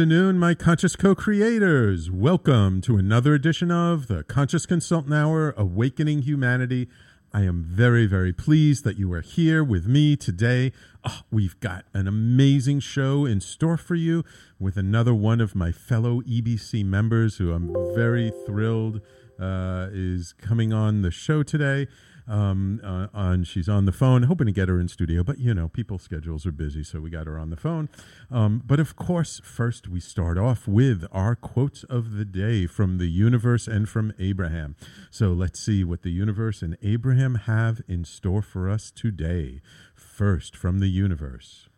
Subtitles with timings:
[0.00, 2.10] Afternoon, my conscious co creators.
[2.10, 6.88] Welcome to another edition of the Conscious Consultant Hour Awakening Humanity.
[7.34, 10.72] I am very, very pleased that you are here with me today.
[11.04, 14.24] Oh, we've got an amazing show in store for you
[14.58, 19.02] with another one of my fellow EBC members who I'm very thrilled
[19.38, 21.88] uh, is coming on the show today
[22.30, 25.52] um, uh, on she's on the phone, hoping to get her in studio, but you
[25.52, 27.88] know, people's schedules are busy, so we got her on the phone.
[28.30, 32.98] Um, but of course, first we start off with our quotes of the day from
[32.98, 34.76] the universe and from Abraham.
[35.10, 39.60] So let's see what the universe and Abraham have in store for us today.
[39.94, 41.68] First, from the universe.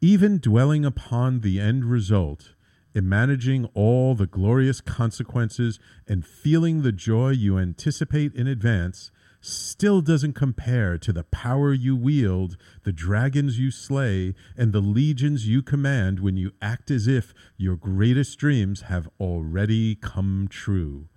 [0.00, 2.54] Even dwelling upon the end result,
[2.94, 10.00] in managing all the glorious consequences and feeling the joy you anticipate in advance still
[10.00, 15.62] doesn't compare to the power you wield, the dragons you slay, and the legions you
[15.62, 21.08] command when you act as if your greatest dreams have already come true.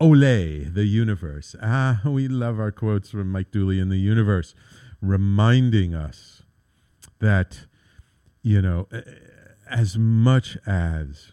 [0.00, 1.54] Ole, the universe.
[1.62, 4.54] Ah, we love our quotes from Mike Dooley in the universe,
[5.00, 6.42] reminding us
[7.20, 7.66] that,
[8.42, 8.88] you know,
[9.70, 11.32] as much as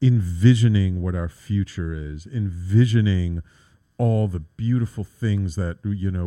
[0.00, 3.42] envisioning what our future is, envisioning
[4.04, 6.26] all the beautiful things that you know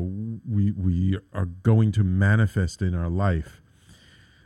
[0.49, 3.61] we we are going to manifest in our life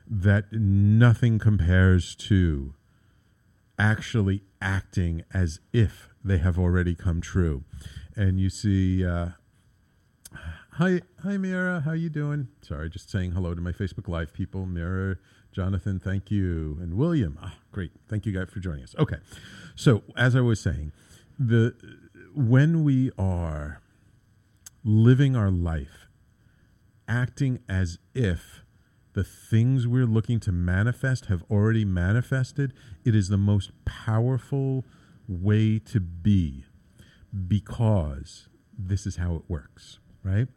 [0.05, 2.73] that nothing compares to
[3.79, 7.63] actually acting as if they have already come true.
[8.17, 9.29] And you see uh,
[10.73, 11.79] hi hi mira.
[11.85, 12.49] How you doing?
[12.61, 14.65] Sorry just saying hello to my facebook live people.
[14.65, 15.15] Mira
[15.53, 16.77] jonathan thank you.
[16.81, 17.39] And william.
[17.41, 17.91] Ah, great.
[18.09, 18.93] Thank you guys for joining us.
[18.99, 19.19] Okay.
[19.77, 20.91] So as i was saying
[21.39, 21.73] the
[22.33, 23.81] when we are
[24.83, 26.07] living our life
[27.07, 28.63] acting as if
[29.13, 32.73] the things we're looking to manifest have already manifested,
[33.03, 34.85] it is the most powerful
[35.27, 36.63] way to be
[37.47, 38.47] because
[38.77, 40.47] this is how it works, right?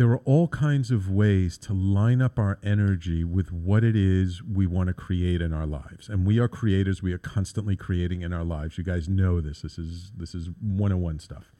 [0.00, 4.42] There are all kinds of ways to line up our energy with what it is
[4.42, 6.08] we want to create in our lives.
[6.08, 8.78] And we are creators, we are constantly creating in our lives.
[8.78, 9.60] You guys know this.
[9.60, 11.52] This is this is 101 stuff.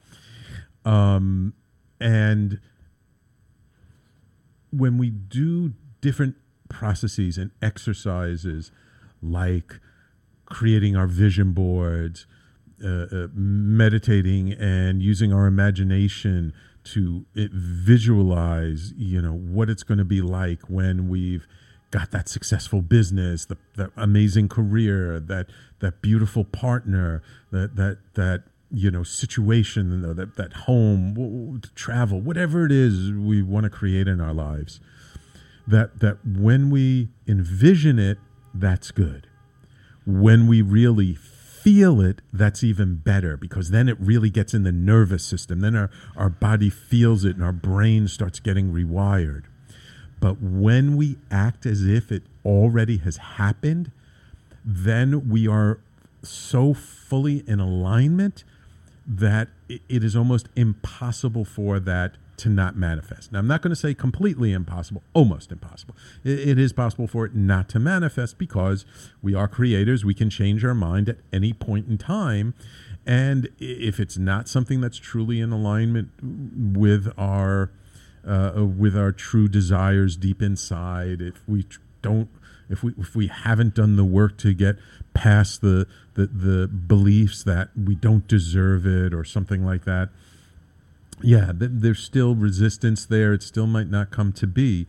[0.85, 1.53] Um,
[1.99, 2.59] and
[4.71, 6.33] when we do different
[6.67, 8.71] processes and exercises
[9.21, 9.79] like
[10.45, 12.25] creating our vision boards,
[12.83, 19.97] uh, uh, meditating and using our imagination to it, visualize, you know, what it's going
[19.97, 21.47] to be like when we've
[21.91, 25.47] got that successful business, the, the amazing career, that
[25.79, 32.71] that beautiful partner, that that that you know situation, that that home, travel, whatever it
[32.71, 34.79] is we want to create in our lives.
[35.67, 38.17] That that when we envision it,
[38.53, 39.27] that's good.
[40.05, 41.13] When we really
[41.61, 45.59] feel it, that's even better because then it really gets in the nervous system.
[45.59, 49.43] Then our, our body feels it and our brain starts getting rewired.
[50.19, 53.91] But when we act as if it already has happened,
[54.63, 55.79] then we are
[56.23, 58.43] so fully in alignment
[59.07, 63.31] that it is almost impossible for that to not manifest.
[63.31, 65.95] Now, I'm not going to say completely impossible, almost impossible.
[66.23, 68.85] It, it is possible for it not to manifest because
[69.21, 70.03] we are creators.
[70.03, 72.55] We can change our mind at any point in time.
[73.05, 77.71] And if it's not something that's truly in alignment with our
[78.27, 81.65] uh, with our true desires deep inside, if we
[82.01, 82.29] don't,
[82.69, 84.77] if we if we haven't done the work to get
[85.13, 90.09] past the the, the beliefs that we don't deserve it or something like that,
[91.23, 93.33] yeah, th- there's still resistance there.
[93.33, 94.87] It still might not come to be,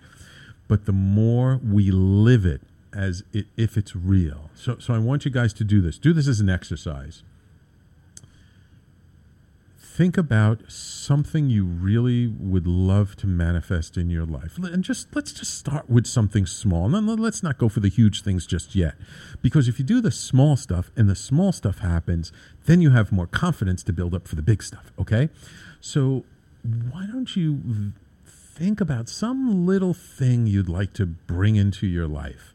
[0.69, 2.63] but the more we live it
[2.95, 4.51] as it, if it's real.
[4.55, 5.99] So, so I want you guys to do this.
[5.99, 7.23] Do this as an exercise.
[9.79, 15.33] Think about something you really would love to manifest in your life, and just let's
[15.33, 16.95] just start with something small.
[16.95, 18.95] And let's not go for the huge things just yet,
[19.43, 22.33] because if you do the small stuff and the small stuff happens,
[22.65, 24.93] then you have more confidence to build up for the big stuff.
[24.99, 25.29] Okay,
[25.83, 26.25] so
[26.63, 27.93] why don't you
[28.25, 32.55] think about some little thing you'd like to bring into your life?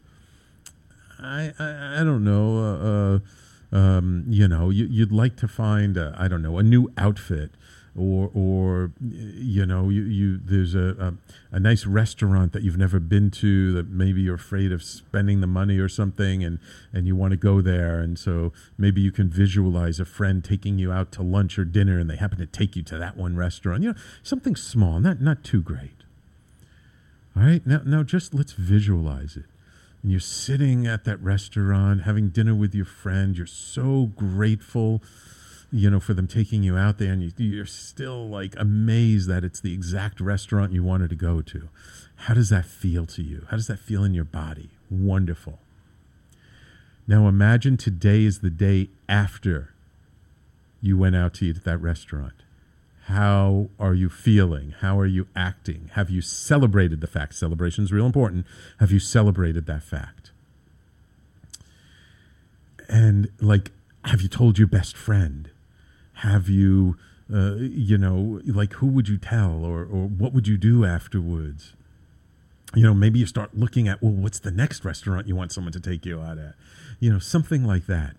[1.20, 2.58] I I, I don't know.
[2.58, 6.90] Uh, uh, um, you know, you, would like to find I don't know a new
[6.96, 7.50] outfit
[7.98, 13.00] or or you know you, you there's a, a, a nice restaurant that you've never
[13.00, 16.58] been to that maybe you're afraid of spending the money or something and
[16.92, 18.00] and you want to go there.
[18.00, 21.98] And so maybe you can visualize a friend taking you out to lunch or dinner
[21.98, 25.20] and they happen to take you to that one restaurant you know something small not
[25.20, 26.04] not too great.
[27.36, 29.46] All right now now just let's visualize it.
[30.02, 35.02] And you're sitting at that restaurant having dinner with your friend you're so grateful
[35.70, 39.44] you know, for them taking you out there and you, you're still like amazed that
[39.44, 41.68] it's the exact restaurant you wanted to go to.
[42.16, 43.46] How does that feel to you?
[43.50, 44.70] How does that feel in your body?
[44.90, 45.58] Wonderful.
[47.06, 49.74] Now imagine today is the day after
[50.80, 52.34] you went out to eat at that restaurant.
[53.06, 54.74] How are you feeling?
[54.80, 55.90] How are you acting?
[55.94, 57.34] Have you celebrated the fact?
[57.34, 58.46] Celebration is real important.
[58.80, 60.30] Have you celebrated that fact?
[62.88, 63.70] And like,
[64.04, 65.50] have you told your best friend?
[66.18, 66.96] Have you
[67.32, 71.74] uh, you know like who would you tell or or what would you do afterwards?
[72.74, 75.72] You know maybe you start looking at well what's the next restaurant you want someone
[75.72, 76.54] to take you out at?
[76.98, 78.16] You know something like that.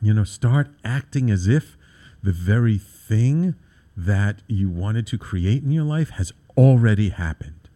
[0.00, 1.76] You know start acting as if
[2.22, 3.56] the very thing
[3.96, 7.68] that you wanted to create in your life has already happened.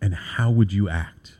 [0.00, 1.38] And how would you act?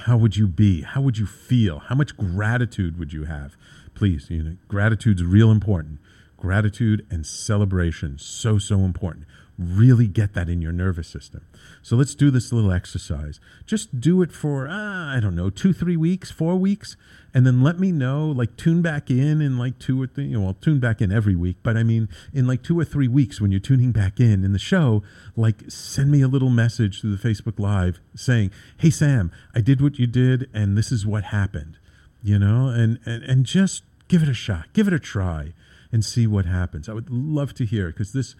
[0.00, 0.80] How would you be?
[0.80, 1.80] How would you feel?
[1.80, 3.56] How much gratitude would you have
[4.00, 5.98] please, you know, gratitude's real important.
[6.38, 9.26] Gratitude and celebration, so, so important.
[9.58, 11.44] Really get that in your nervous system.
[11.82, 13.40] So let's do this little exercise.
[13.66, 16.96] Just do it for, uh, I don't know, two, three weeks, four weeks,
[17.34, 18.24] and then let me know.
[18.28, 21.12] Like, tune back in in like two or three, you know, well, tune back in
[21.12, 24.18] every week, but I mean, in like two or three weeks when you're tuning back
[24.18, 25.02] in in the show,
[25.36, 29.82] like, send me a little message through the Facebook Live saying, Hey, Sam, I did
[29.82, 31.76] what you did, and this is what happened
[32.22, 35.52] you know and, and and just give it a shot, give it a try,
[35.92, 36.88] and see what happens.
[36.88, 38.34] I would love to hear it because this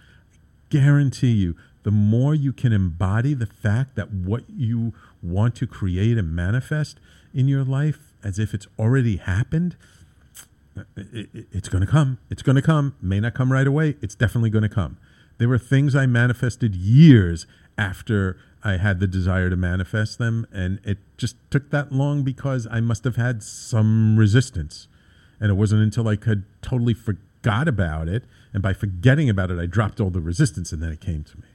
[0.68, 6.18] guarantee you the more you can embody the fact that what you want to create
[6.18, 6.98] and manifest
[7.32, 9.76] in your life as if it's already happened,
[10.96, 12.18] it, it, it's going to come.
[12.28, 12.96] It's going to come.
[13.00, 13.96] May not come right away.
[14.02, 14.98] It's definitely going to come.
[15.38, 17.46] There were things I manifested years
[17.78, 22.68] after I had the desire to manifest them, and it just took that long because
[22.70, 24.86] I must have had some resistance.
[25.40, 29.59] And it wasn't until I could totally forgot about it, and by forgetting about it,
[29.59, 31.47] I dropped all the resistance, and then it came to me.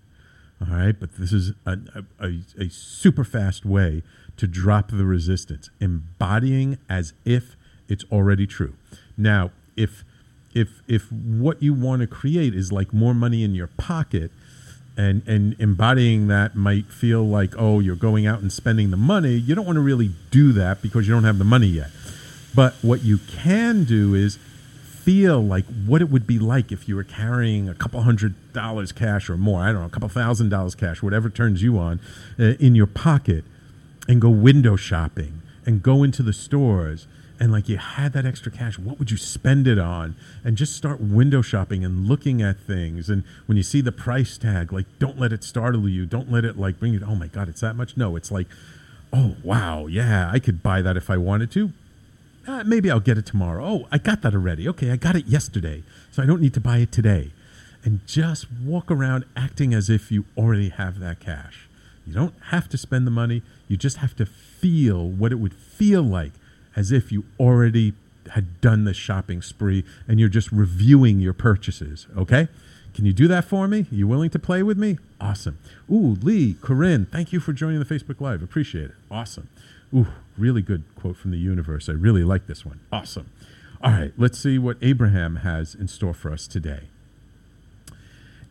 [0.62, 1.78] All right, but this is a,
[2.20, 4.02] a, a super fast way
[4.38, 7.56] to drop the resistance, embodying as if
[7.88, 8.74] it's already true.
[9.18, 10.04] Now, if
[10.54, 14.32] if if what you want to create is like more money in your pocket,
[14.98, 19.34] and and embodying that might feel like oh you're going out and spending the money,
[19.34, 21.90] you don't want to really do that because you don't have the money yet.
[22.56, 24.38] But what you can do is
[24.84, 28.92] feel like what it would be like if you were carrying a couple hundred dollars
[28.92, 32.00] cash or more, I don't know, a couple thousand dollars cash, whatever turns you on,
[32.40, 33.44] uh, in your pocket,
[34.08, 37.08] and go window shopping and go into the stores
[37.40, 40.16] and like you had that extra cash, what would you spend it on?
[40.44, 43.10] And just start window shopping and looking at things.
[43.10, 46.06] And when you see the price tag, like don't let it startle you.
[46.06, 47.98] Don't let it like bring you, oh my God, it's that much.
[47.98, 48.48] No, it's like,
[49.12, 51.72] oh wow, yeah, I could buy that if I wanted to.
[52.48, 53.66] Uh, maybe I'll get it tomorrow.
[53.66, 54.68] Oh, I got that already.
[54.70, 55.84] Okay, I got it yesterday.
[56.12, 57.32] So I don't need to buy it today.
[57.84, 61.68] And just walk around acting as if you already have that cash.
[62.06, 63.42] You don't have to spend the money.
[63.68, 66.32] You just have to feel what it would feel like
[66.76, 67.94] as if you already
[68.32, 72.08] had done the shopping spree and you're just reviewing your purchases.
[72.18, 72.48] Okay?
[72.94, 73.82] Can you do that for me?
[73.92, 74.98] Are you willing to play with me?
[75.20, 75.58] Awesome.
[75.92, 78.42] Ooh, Lee, Corinne, thank you for joining the Facebook Live.
[78.42, 78.96] Appreciate it.
[79.12, 79.50] Awesome.
[79.96, 81.88] Ooh, really good quote from the universe.
[81.88, 82.82] I really like this one.
[82.92, 83.32] Awesome.
[83.82, 86.90] All right, let's see what Abraham has in store for us today.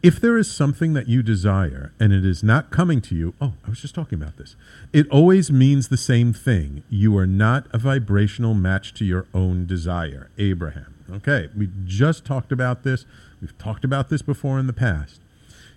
[0.03, 3.55] If there is something that you desire and it is not coming to you, oh,
[3.67, 4.55] I was just talking about this.
[4.93, 6.83] It always means the same thing.
[6.91, 10.29] You are not a vibrational match to your own desire.
[10.37, 10.95] Abraham.
[11.11, 13.07] Okay, we just talked about this.
[13.41, 15.21] We've talked about this before in the past.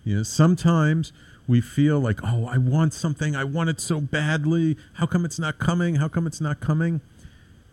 [0.03, 1.13] You know, sometimes
[1.47, 3.35] we feel like, oh, I want something.
[3.35, 4.77] I want it so badly.
[4.95, 5.95] How come it's not coming?
[5.95, 7.01] How come it's not coming?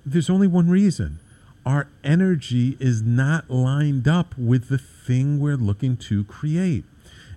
[0.06, 1.18] There's only one reason
[1.66, 6.84] our energy is not lined up with the thing we're looking to create.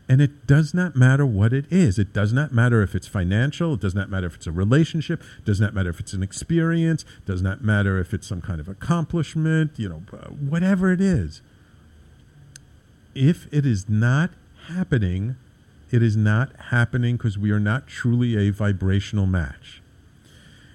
[0.09, 1.99] And it does not matter what it is.
[1.99, 3.73] It does not matter if it's financial.
[3.73, 5.21] It does not matter if it's a relationship.
[5.39, 7.03] It does not matter if it's an experience.
[7.03, 11.01] It does not matter if it's some kind of accomplishment, you know, uh, whatever it
[11.01, 11.41] is.
[13.15, 14.31] If it is not
[14.67, 15.35] happening,
[15.91, 19.81] it is not happening because we are not truly a vibrational match.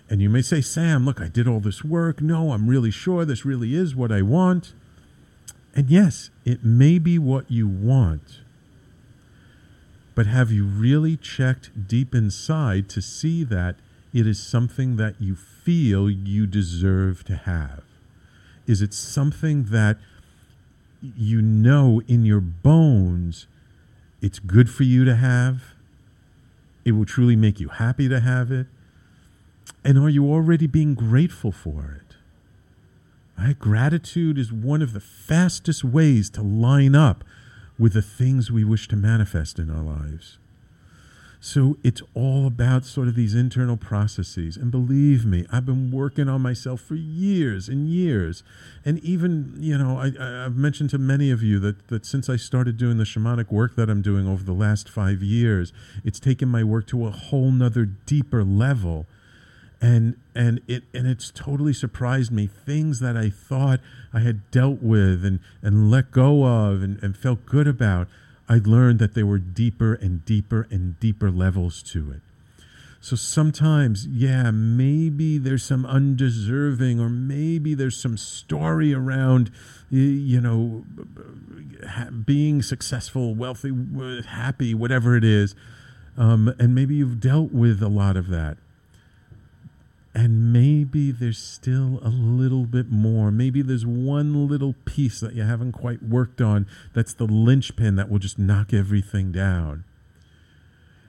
[0.08, 2.20] And you may say, Sam, look, I did all this work.
[2.20, 4.74] No, I'm really sure this really is what I want.
[5.74, 8.40] And yes, it may be what you want.
[10.14, 13.76] But have you really checked deep inside to see that
[14.12, 17.82] it is something that you feel you deserve to have?
[18.66, 19.98] Is it something that
[21.00, 23.46] you know in your bones
[24.22, 25.74] it's good for you to have?
[26.84, 28.68] It will truly make you happy to have it?
[29.84, 32.16] And are you already being grateful for it?
[33.36, 33.58] Right?
[33.58, 37.24] Gratitude is one of the fastest ways to line up
[37.78, 40.38] with the things we wish to manifest in our lives.
[41.44, 44.56] So it's all about sort of these internal processes.
[44.56, 48.44] And believe me, I've been working on myself for years and years.
[48.84, 50.12] And even, you know, I,
[50.44, 53.74] have mentioned to many of you that, that since I started doing the shamanic work
[53.74, 55.72] that I'm doing over the last five years,
[56.04, 59.06] it's taken my work to a whole nother deeper level
[59.80, 63.80] and and it and it's totally surprised me things that i thought
[64.14, 68.06] i had dealt with and and let go of and, and felt good about
[68.52, 72.20] i learned that there were deeper and deeper and deeper levels to it.
[73.00, 79.50] So sometimes yeah maybe there's some undeserving or maybe there's some story around
[79.88, 80.84] you know
[82.26, 83.72] being successful wealthy
[84.28, 85.54] happy whatever it is.
[86.14, 88.58] Um, and maybe you've dealt with a lot of that
[90.14, 93.30] and maybe there's still a little bit more.
[93.30, 98.10] Maybe there's one little piece that you haven't quite worked on that's the linchpin that
[98.10, 99.84] will just knock everything down.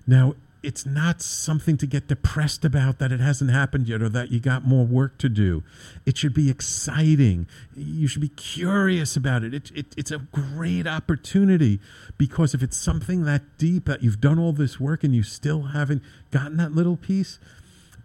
[0.07, 4.31] Now, it's not something to get depressed about that it hasn't happened yet or that
[4.31, 5.61] you got more work to do.
[6.05, 7.47] It should be exciting.
[7.75, 9.53] You should be curious about it.
[9.53, 11.81] it, it it's a great opportunity
[12.17, 15.63] because if it's something that deep that you've done all this work and you still
[15.63, 17.39] haven't gotten that little piece,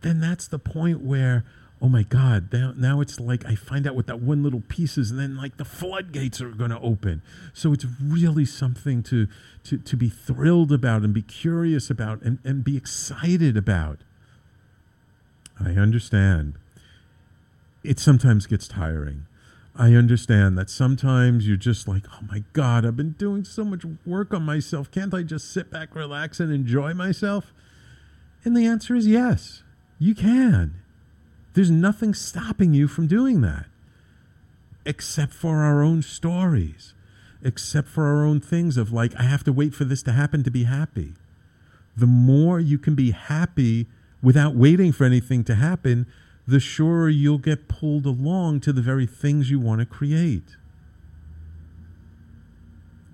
[0.03, 1.45] then that's the point where
[1.81, 4.99] oh my god now, now it's like i find out what that one little piece
[4.99, 7.23] is and then like the floodgates are going to open.
[7.53, 9.29] So it's really something to,
[9.65, 14.01] to to be thrilled about and be curious about and, and be excited about.
[15.59, 16.55] I understand.
[17.83, 19.27] It sometimes gets tiring.
[19.77, 23.85] I understand that sometimes you're just like oh my god i've been doing so much
[24.05, 24.91] work on myself.
[24.91, 27.53] Can't i just sit back relax and enjoy myself?
[28.45, 29.63] And the answer is yes
[29.99, 30.75] you can.
[31.55, 33.67] There's nothing stopping you from doing that
[34.87, 36.95] except for our own stories,
[37.43, 40.43] except for our own things of like, I have to wait for this to happen
[40.45, 41.13] to be happy.
[41.97, 43.87] The more you can be happy
[44.23, 46.07] without waiting for anything to happen,
[46.47, 50.57] the surer you'll get pulled along to the very things you want to create.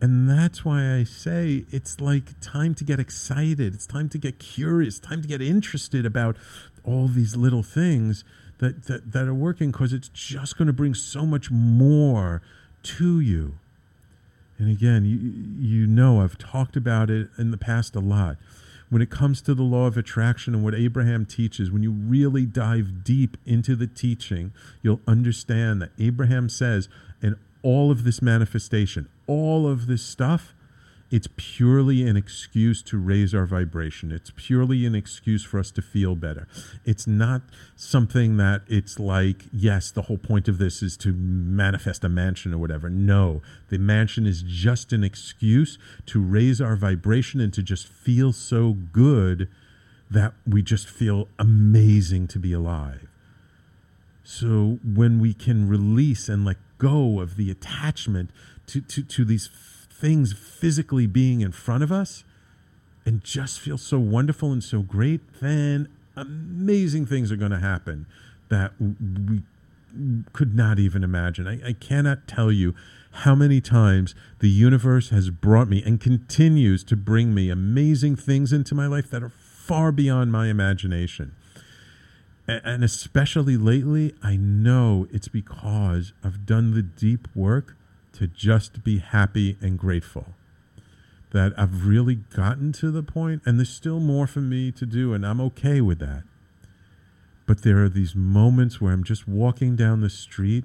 [0.01, 3.75] And that's why I say it's like time to get excited.
[3.75, 6.37] It's time to get curious, time to get interested about
[6.85, 8.25] all these little things
[8.59, 12.43] that, that, that are working because it's just going to bring so much more
[12.83, 13.59] to you.
[14.59, 18.37] And again, you, you know, I've talked about it in the past a lot.
[18.91, 22.47] When it comes to the law of attraction and what Abraham teaches, when you really
[22.47, 26.89] dive deep into the teaching, you'll understand that Abraham says,
[27.21, 30.55] and all of this manifestation, all of this stuff
[31.11, 34.11] it's purely an excuse to raise our vibration.
[34.11, 36.49] It's purely an excuse for us to feel better.
[36.85, 37.43] It's not
[37.77, 42.55] something that it's like, yes, the whole point of this is to manifest a mansion
[42.55, 42.91] or whatever.
[42.91, 48.33] No, the mansion is just an excuse to raise our vibration and to just feel
[48.33, 49.49] so good
[50.11, 53.09] that we just feel amazing to be alive.
[54.23, 58.31] So when we can release and let go of the attachment
[58.67, 59.51] to, to, to these
[60.01, 62.25] things physically being in front of us
[63.07, 68.07] and just feel so wonderful and so great, then amazing things are going to happen
[68.49, 69.43] that we
[70.33, 71.47] could not even imagine.
[71.47, 72.75] I, I, cannot tell you
[73.13, 78.53] how many times the universe has brought me and continues to bring me amazing things
[78.53, 81.35] into my life that are far beyond my imagination.
[82.47, 87.77] And especially lately, I know it's because I've done the deep work
[88.15, 90.27] to just be happy and grateful.
[91.33, 95.13] That I've really gotten to the point, and there's still more for me to do,
[95.15, 96.23] and I'm okay with that.
[97.47, 100.65] But there are these moments where I'm just walking down the street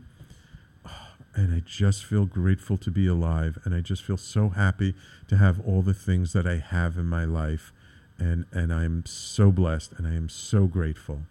[1.36, 4.94] and I just feel grateful to be alive, and I just feel so happy
[5.28, 7.74] to have all the things that I have in my life.
[8.18, 11.22] And, and I'm so blessed and I am so grateful.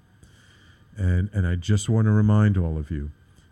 [0.96, 3.10] And, and I just want to remind all of you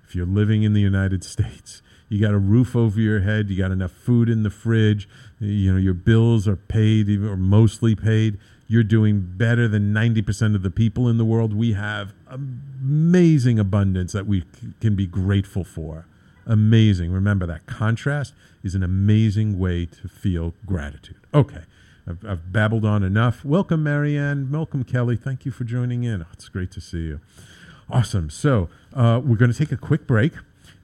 [0.09, 3.57] if you're living in the United States, you got a roof over your head, you
[3.57, 5.09] got enough food in the fridge,
[5.41, 8.39] you know, your bills are paid or mostly paid.
[8.69, 11.55] You're doing better than 90% of the people in the world.
[11.55, 14.45] We have amazing abundance that we
[14.81, 16.07] can be grateful for.
[16.47, 17.13] Amazing.
[17.13, 21.17] Remember that contrast is an amazing way to feel gratitude.
[21.33, 21.63] Okay.
[22.09, 23.45] I've, I've, babbled on enough.
[23.45, 24.51] Welcome, Marianne.
[24.51, 25.17] Welcome, Kelly.
[25.17, 26.23] Thank you for joining in.
[26.23, 27.21] Oh, it's great to see you.
[27.91, 28.31] Awesome.
[28.31, 30.33] So, uh, we're going to take a quick break.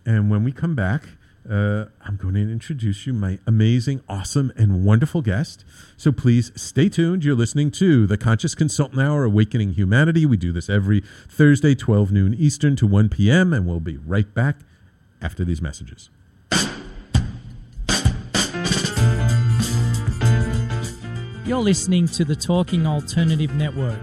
[0.05, 1.03] And when we come back,
[1.49, 5.65] uh, I'm going to introduce you my amazing, awesome, and wonderful guest.
[5.97, 7.25] So please stay tuned.
[7.25, 10.25] You're listening to the Conscious Consultant Hour Awakening Humanity.
[10.25, 14.33] We do this every Thursday, 12 noon Eastern to 1 p.m., and we'll be right
[14.33, 14.57] back
[15.21, 16.11] after these messages.
[21.45, 23.99] You're listening to the Talking Alternative Network.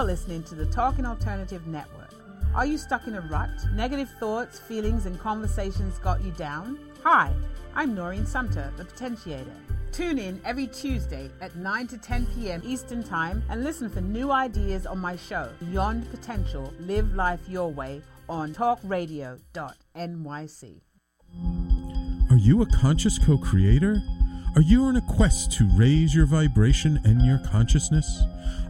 [0.00, 2.14] You're listening to the Talking Alternative Network.
[2.54, 3.50] Are you stuck in a rut?
[3.74, 6.78] Negative thoughts, feelings, and conversations got you down?
[7.04, 7.30] Hi,
[7.74, 9.52] I'm Noreen Sumter, the Potentiator.
[9.92, 12.62] Tune in every Tuesday at 9 to 10 p.m.
[12.64, 17.70] Eastern Time and listen for new ideas on my show, Beyond Potential Live Life Your
[17.70, 20.80] Way, on talkradio.nyc.
[22.30, 24.00] Are you a conscious co creator?
[24.56, 28.22] Are you on a quest to raise your vibration and your consciousness?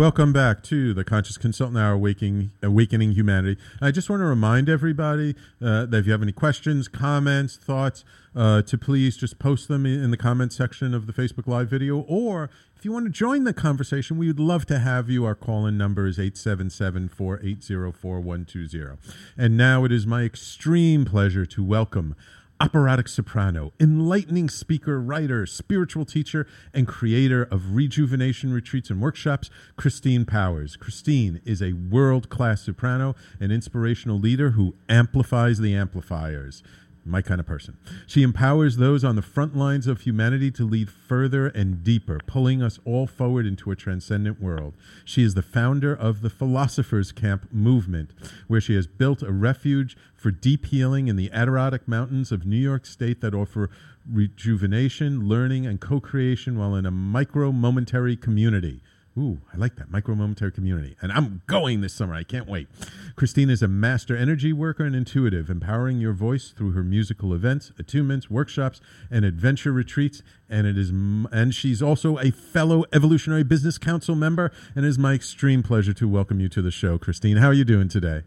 [0.00, 3.60] Welcome back to the Conscious Consultant Hour Awakening, Awakening Humanity.
[3.82, 8.02] I just want to remind everybody uh, that if you have any questions, comments, thoughts,
[8.34, 11.98] uh, to please just post them in the comment section of the Facebook Live video.
[11.98, 15.26] Or if you want to join the conversation, we would love to have you.
[15.26, 18.96] Our call in number is 877 480 4120.
[19.36, 22.16] And now it is my extreme pleasure to welcome
[22.60, 30.26] operatic soprano, enlightening speaker, writer, spiritual teacher, and creator of rejuvenation retreats and workshops, Christine
[30.26, 30.76] Powers.
[30.76, 36.62] Christine is a world class soprano, an inspirational leader who amplifies the amplifiers
[37.04, 37.76] my kind of person.
[38.06, 42.62] She empowers those on the front lines of humanity to lead further and deeper, pulling
[42.62, 44.74] us all forward into a transcendent world.
[45.04, 48.10] She is the founder of the Philosophers Camp movement,
[48.48, 52.58] where she has built a refuge for deep healing in the Adirondack Mountains of New
[52.58, 53.70] York State that offer
[54.06, 58.82] rejuvenation, learning, and co creation while in a micro momentary community.
[59.18, 60.94] Ooh, I like that micro momentary community.
[61.00, 62.14] And I'm going this summer.
[62.14, 62.68] I can't wait.
[63.16, 67.72] Christine is a master energy worker and intuitive, empowering your voice through her musical events,
[67.80, 68.80] attunements, workshops,
[69.10, 70.22] and adventure retreats.
[70.48, 74.52] And it is, and she's also a fellow Evolutionary Business Council member.
[74.76, 77.38] And it is my extreme pleasure to welcome you to the show, Christine.
[77.38, 78.22] How are you doing today?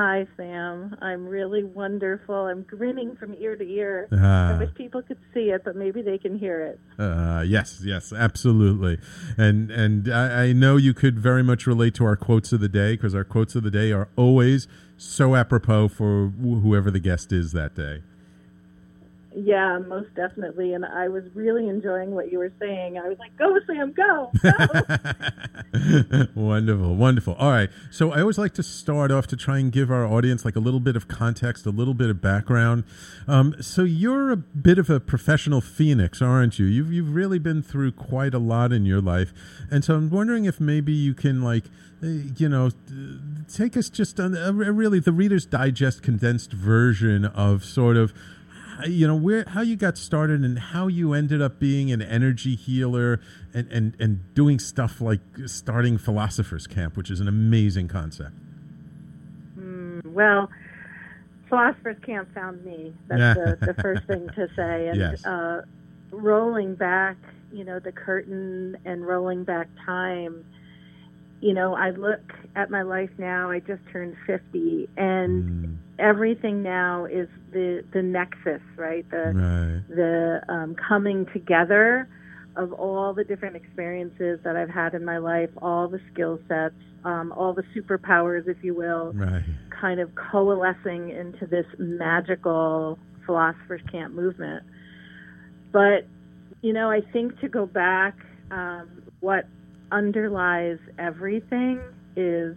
[0.00, 0.96] Hi, Sam.
[1.02, 2.34] I'm really wonderful.
[2.34, 4.08] I'm grinning from ear to ear.
[4.10, 6.80] Uh, I wish people could see it, but maybe they can hear it.
[6.98, 8.98] Uh, yes, yes, absolutely.
[9.36, 12.68] And and I, I, know you could very much relate to our quotes of the
[12.68, 16.98] day because our quotes of the day are always so apropos for wh- whoever the
[16.98, 18.02] guest is that day.
[19.32, 20.74] Yeah, most definitely.
[20.74, 22.98] And I was really enjoying what you were saying.
[22.98, 24.32] I was like, go, Sam, go.
[24.42, 26.26] go.
[26.40, 27.34] wonderful, wonderful.
[27.34, 27.70] All right.
[27.92, 30.60] So I always like to start off to try and give our audience like a
[30.60, 32.82] little bit of context, a little bit of background.
[33.28, 36.66] Um, so you're a bit of a professional phoenix, aren't you?
[36.66, 39.32] You've, you've really been through quite a lot in your life.
[39.70, 41.66] And so I'm wondering if maybe you can like,
[42.02, 42.70] eh, you know,
[43.52, 48.12] take us just on a, really the Reader's Digest condensed version of sort of
[48.86, 52.54] you know where how you got started and how you ended up being an energy
[52.54, 53.20] healer
[53.54, 58.32] and and and doing stuff like starting philosophers camp which is an amazing concept
[59.58, 60.48] mm, well
[61.48, 65.24] philosophers camp found me that's the, the, first thing to say and yes.
[65.24, 65.62] uh,
[66.10, 67.16] rolling back
[67.52, 70.44] you know the curtain and rolling back time
[71.40, 72.20] you know, I look
[72.54, 73.50] at my life now.
[73.50, 75.76] I just turned 50, and mm.
[76.00, 79.08] Everything now is the the nexus, right?
[79.10, 79.82] The right.
[79.88, 82.08] the um, coming together
[82.56, 86.74] of all the different experiences that I've had in my life, all the skill sets,
[87.04, 89.42] um, all the superpowers, if you will, right.
[89.80, 94.64] kind of coalescing into this magical philosophers camp movement.
[95.72, 96.06] But
[96.62, 98.16] you know, I think to go back,
[98.50, 99.46] um, what
[99.92, 101.80] underlies everything
[102.16, 102.56] is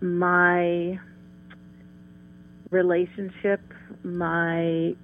[0.00, 0.98] my
[2.70, 3.60] relationship,
[4.02, 4.94] my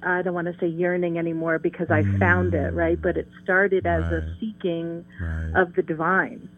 [0.00, 2.18] I don't want to say yearning anymore because I mm.
[2.20, 3.00] found it, right?
[3.00, 4.12] But it started as right.
[4.12, 5.60] a seeking right.
[5.60, 6.48] of the divine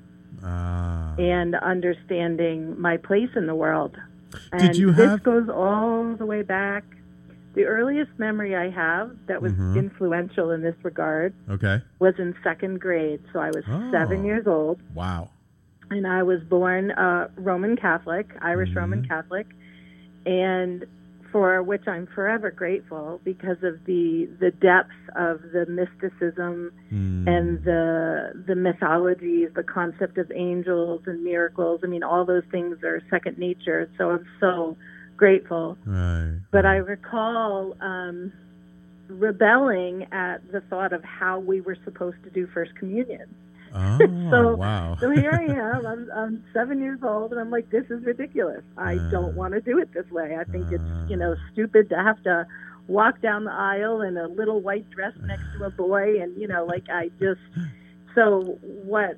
[0.45, 1.15] ah.
[1.19, 3.97] and understanding my place in the world.
[4.53, 6.85] And Did you this goes all the way back
[7.55, 9.77] the earliest memory I have that was mm-hmm.
[9.77, 11.83] influential in this regard okay.
[11.99, 13.21] was in second grade.
[13.33, 13.91] So I was oh.
[13.91, 14.81] seven years old.
[14.95, 15.31] Wow.
[15.91, 18.79] And I was born uh, Roman Catholic, Irish mm-hmm.
[18.79, 19.49] Roman Catholic,
[20.27, 20.87] and
[21.33, 27.29] for which I'm forever grateful because of the the depth of the mysticism mm.
[27.29, 31.81] and the the mythologies, the concept of angels and miracles.
[31.85, 33.89] I mean, all those things are second nature.
[33.97, 34.77] So I'm so
[35.17, 35.77] grateful.
[35.87, 36.41] Right.
[36.51, 38.33] But I recall um,
[39.09, 43.35] rebelling at the thought of how we were supposed to do First Communion.
[43.75, 43.99] Oh,
[44.31, 44.97] so, wow.
[45.01, 45.45] so here I
[45.77, 45.87] am.
[45.87, 48.63] I'm, I'm seven years old, and I'm like, this is ridiculous.
[48.77, 50.37] I uh, don't want to do it this way.
[50.39, 52.47] I think uh, it's, you know, stupid to have to
[52.89, 56.21] walk down the aisle in a little white dress next to a boy.
[56.21, 57.41] And, you know, like I just,
[58.15, 59.17] so what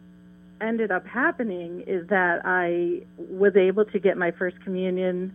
[0.60, 5.34] ended up happening is that I was able to get my first communion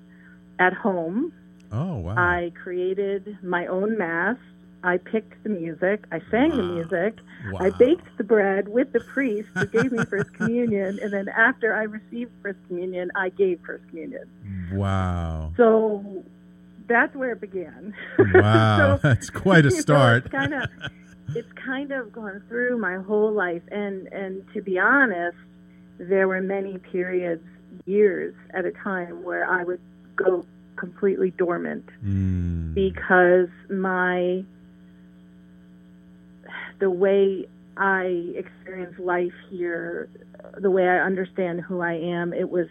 [0.60, 1.34] at home.
[1.72, 2.16] Oh, wow.
[2.18, 4.38] I created my own mass.
[4.88, 6.06] I picked the music.
[6.14, 6.56] I sang wow.
[6.56, 7.20] the music.
[7.52, 7.60] Wow.
[7.60, 10.98] I baked the bread with the priest who gave me First Communion.
[11.02, 14.30] And then after I received First Communion, I gave First Communion.
[14.72, 15.52] Wow.
[15.58, 16.24] So
[16.88, 17.94] that's where it began.
[18.34, 18.98] Wow.
[19.02, 20.24] so, that's quite a start.
[20.24, 20.70] it's kind of
[21.36, 25.38] it's kind of gone through my whole life and and to be honest,
[26.00, 27.44] there were many periods,
[27.86, 29.82] years at a time where I would
[30.16, 30.46] go
[30.78, 32.74] completely dormant mm.
[32.74, 34.46] because my
[36.80, 40.10] the way I experience life here,
[40.60, 42.68] the way I understand who I am, it was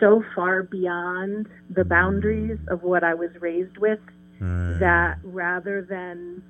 [0.00, 1.88] so far beyond the hmm.
[1.88, 4.00] boundaries of what I was raised with
[4.40, 4.78] right.
[4.78, 6.42] that rather than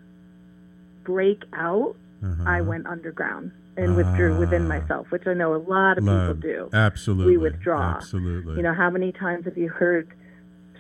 [1.05, 2.45] break out, uh-huh.
[2.47, 4.79] I went underground and withdrew within ah.
[4.81, 6.37] myself, which I know a lot of Love.
[6.37, 6.71] people do.
[6.73, 7.37] Absolutely.
[7.37, 7.95] We withdraw.
[7.97, 8.57] Absolutely.
[8.57, 10.13] You know, how many times have you heard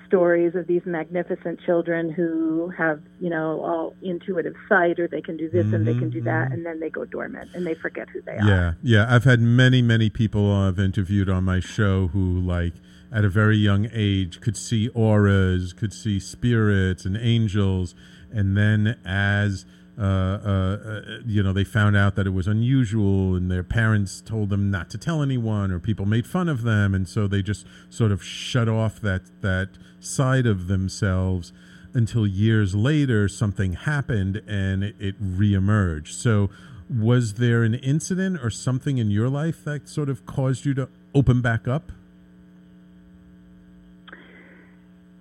[0.08, 5.36] stories of these magnificent children who have, you know, all intuitive sight or they can
[5.36, 6.54] do this mm-hmm, and they can do that mm-hmm.
[6.54, 8.76] and then they go dormant and they forget who they yeah, are.
[8.82, 9.04] Yeah.
[9.04, 9.14] Yeah.
[9.14, 12.74] I've had many, many people I've interviewed on my show who like
[13.12, 17.94] at a very young age could see auras, could see spirits and angels.
[18.30, 19.64] And then as
[19.98, 24.20] uh, uh, uh, you know, they found out that it was unusual, and their parents
[24.20, 27.42] told them not to tell anyone, or people made fun of them, and so they
[27.42, 31.52] just sort of shut off that that side of themselves
[31.94, 36.12] until years later something happened and it, it reemerged.
[36.12, 36.50] So,
[36.88, 40.88] was there an incident or something in your life that sort of caused you to
[41.12, 41.90] open back up?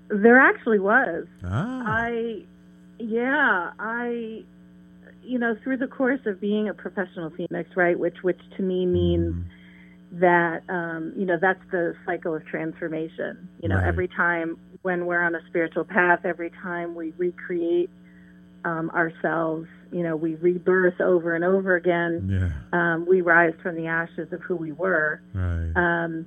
[0.10, 1.26] There actually was.
[1.44, 1.84] Ah.
[1.86, 2.44] I,
[3.00, 4.44] yeah, I
[5.28, 8.86] you know, through the course of being a professional phoenix, right, which which to me
[8.86, 10.20] means mm-hmm.
[10.20, 13.50] that um, you know that's the cycle of transformation.
[13.62, 13.88] You know, right.
[13.88, 17.90] every time when we're on a spiritual path, every time we recreate
[18.64, 22.30] um, ourselves, you know, we rebirth over and over again.
[22.74, 22.94] Yeah.
[22.94, 25.22] Um, we rise from the ashes of who we were.
[25.34, 25.72] Right.
[25.76, 26.26] Um,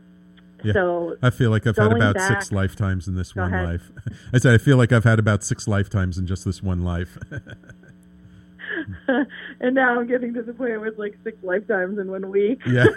[0.63, 0.75] yeah.
[0.75, 3.67] So I feel like I've had about back, six lifetimes in this one ahead.
[3.67, 3.91] life.
[4.35, 7.17] I said I feel like I've had about six lifetimes in just this one life.
[9.61, 12.61] and now I'm getting to the point where it's like six lifetimes in one week.
[12.66, 12.85] Yeah.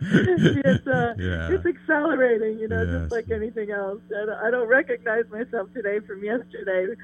[0.00, 1.50] it's, uh, yeah.
[1.50, 3.02] it's accelerating, you know, yes.
[3.02, 4.00] just like anything else.
[4.12, 6.94] I don't recognize myself today from yesterday.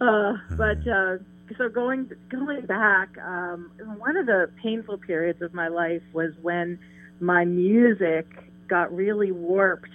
[0.00, 1.18] Uh, but uh,
[1.58, 6.78] so going going back, um, one of the painful periods of my life was when
[7.20, 8.26] my music
[8.68, 9.90] got really warped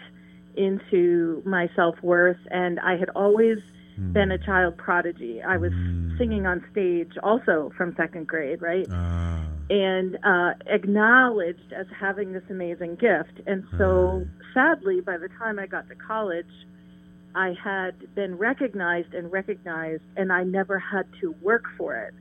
[0.55, 3.59] into my self worth, and I had always
[3.99, 4.13] mm.
[4.13, 5.41] been a child prodigy.
[5.41, 6.17] I was mm.
[6.17, 8.87] singing on stage also from second grade, right?
[8.89, 9.43] Ah.
[9.69, 13.41] And uh, acknowledged as having this amazing gift.
[13.47, 16.45] And so, sadly, by the time I got to college,
[17.33, 22.13] I had been recognized and recognized, and I never had to work for it,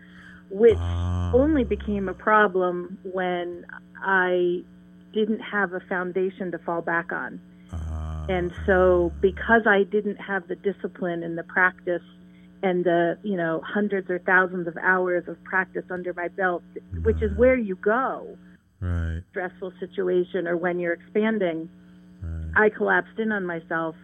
[0.50, 1.32] which ah.
[1.34, 3.66] only became a problem when
[4.02, 4.62] I
[5.12, 7.40] didn't have a foundation to fall back on.
[8.28, 12.02] And so, because I didn't have the discipline and the practice
[12.62, 16.62] and the, you know, hundreds or thousands of hours of practice under my belt,
[17.02, 18.38] which is where you go,
[18.80, 19.20] right.
[19.30, 21.68] stressful situation or when you're expanding,
[22.22, 22.52] right.
[22.56, 23.96] I collapsed in on myself.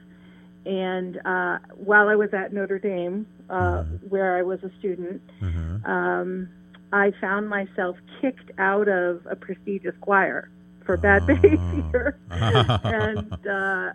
[0.66, 3.84] And uh, while I was at Notre Dame, uh, uh-huh.
[4.10, 5.90] where I was a student, uh-huh.
[5.90, 6.50] um,
[6.92, 10.50] I found myself kicked out of a prestigious choir
[10.84, 12.18] for bad behavior.
[12.30, 13.92] and uh,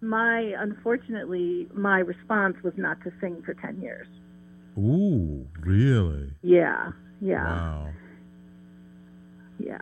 [0.00, 4.06] my, unfortunately, my response was not to sing for 10 years.
[4.78, 6.32] Ooh, really?
[6.42, 7.44] Yeah, yeah.
[7.44, 7.88] Wow.
[9.58, 9.78] Yeah.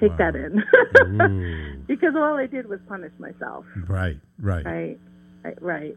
[0.00, 0.16] Take wow.
[0.18, 1.84] that in.
[1.86, 3.64] because all I did was punish myself.
[3.88, 4.64] Right, right.
[4.64, 4.98] Right,
[5.44, 5.96] right, right.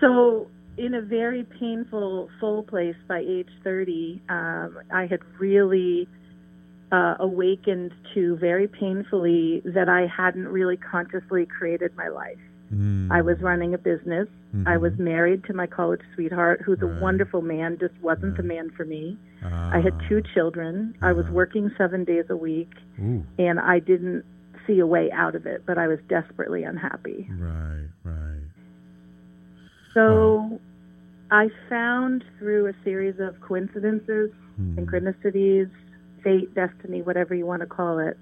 [0.00, 6.06] So, in a very painful soul place by age 30, um, I had really
[6.92, 12.38] uh, awakened to very painfully that I hadn't really consciously created my life.
[12.72, 13.10] Mm.
[13.12, 14.28] I was running a business.
[14.54, 14.68] Mm-hmm.
[14.68, 16.96] I was married to my college sweetheart, who's right.
[16.96, 18.36] a wonderful man, just wasn't right.
[18.36, 19.16] the man for me.
[19.44, 20.34] I had two ah.
[20.34, 20.96] children.
[21.02, 21.32] I was ah.
[21.32, 23.24] working seven days a week, Ooh.
[23.38, 24.24] and I didn't
[24.66, 27.28] see a way out of it, but I was desperately unhappy.
[27.38, 28.42] Right, right.
[29.94, 30.60] So wow.
[31.30, 34.74] I found through a series of coincidences, mm.
[34.74, 35.70] synchronicities,
[36.26, 38.18] fate, destiny, whatever you want to call it,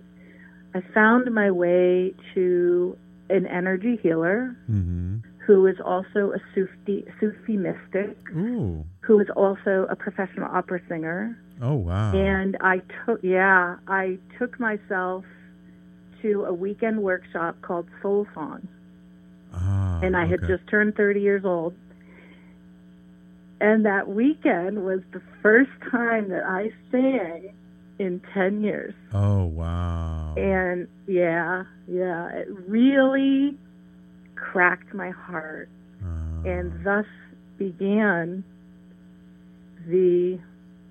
[0.74, 2.98] I found my way to
[3.30, 5.18] an energy healer mm-hmm.
[5.46, 8.84] who is also a Sufi, Sufi mystic, Ooh.
[9.00, 11.38] who is also a professional opera singer.
[11.62, 12.12] Oh wow!
[12.12, 15.24] And I took yeah, I took myself
[16.20, 18.68] to a weekend workshop called Soul Song,
[19.54, 21.74] ah, and I had just turned 30 years old.
[23.60, 27.54] And that weekend was the first time that I sang
[27.98, 28.94] in 10 years.
[29.12, 30.34] Oh, wow.
[30.36, 33.56] And yeah, yeah, it really
[34.36, 35.68] cracked my heart.
[36.02, 37.06] Uh, and thus
[37.58, 38.44] began
[39.86, 40.38] the,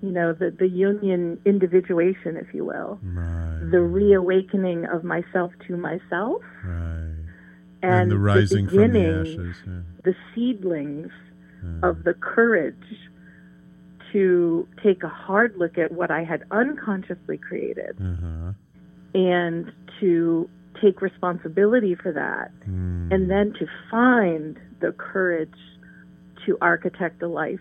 [0.02, 2.98] you know, the, the Jungian individuation, if you will.
[3.02, 3.70] Right.
[3.70, 6.42] The reawakening of myself to myself.
[6.64, 7.14] Right.
[7.82, 9.56] And, and the rising the from the ashes.
[9.66, 9.72] Yeah.
[10.04, 11.10] The seedlings
[11.62, 11.88] yeah.
[11.88, 12.74] of the courage
[14.14, 18.52] to take a hard look at what I had unconsciously created uh-huh.
[19.12, 20.48] and to
[20.80, 23.12] take responsibility for that mm.
[23.12, 25.50] and then to find the courage
[26.46, 27.60] to architect a life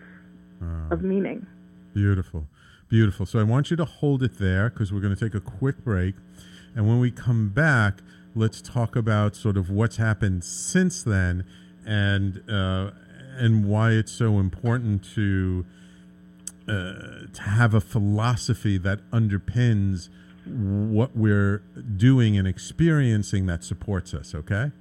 [0.61, 1.45] uh, of meaning.
[1.93, 2.47] Beautiful.
[2.87, 3.25] Beautiful.
[3.25, 5.83] So I want you to hold it there because we're going to take a quick
[5.83, 6.13] break.
[6.75, 7.99] And when we come back,
[8.35, 11.45] let's talk about sort of what's happened since then
[11.85, 12.91] and uh,
[13.37, 15.65] and why it's so important to
[16.67, 20.09] uh, to have a philosophy that underpins
[20.45, 21.59] what we're
[21.97, 24.35] doing and experiencing that supports us.
[24.35, 24.71] Okay.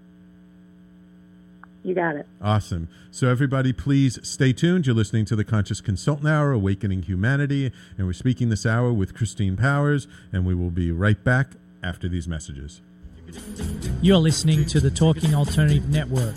[1.85, 2.27] You got it.
[2.41, 2.89] Awesome.
[3.11, 4.87] So, everybody, please stay tuned.
[4.87, 9.15] You're listening to the Conscious Consultant Hour, Awakening Humanity, and we're speaking this hour with
[9.15, 12.81] Christine Powers, and we will be right back after these messages.
[14.01, 16.37] You're listening to the Talking Alternative Network.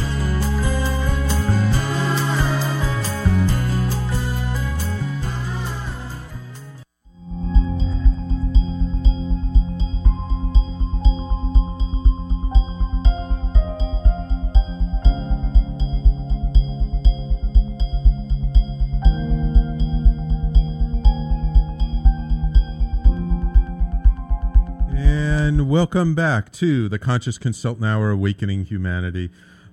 [25.71, 29.29] Welcome back to the Conscious Consultant Hour Awakening Humanity.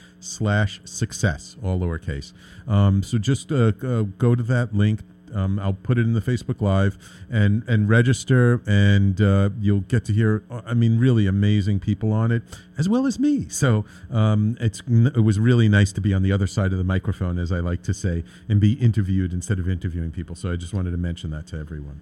[1.46, 2.32] success, all lowercase.
[2.66, 5.00] Um, so just uh, uh, go to that link,
[5.34, 6.96] um, I'll put it in the Facebook Live
[7.28, 10.44] and and register, and uh, you'll get to hear.
[10.50, 12.42] I mean, really amazing people on it,
[12.78, 13.48] as well as me.
[13.48, 16.84] So um, it's it was really nice to be on the other side of the
[16.84, 20.36] microphone, as I like to say, and be interviewed instead of interviewing people.
[20.36, 22.00] So I just wanted to mention that to everyone.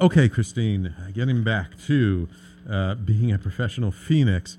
[0.00, 2.28] Okay, Christine, getting back to
[2.70, 4.56] uh, being a professional phoenix.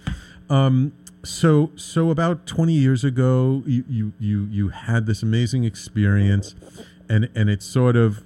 [0.49, 0.91] Um,
[1.23, 6.55] so so about 20 years ago you, you you you had this amazing experience
[7.07, 8.23] and and it sort of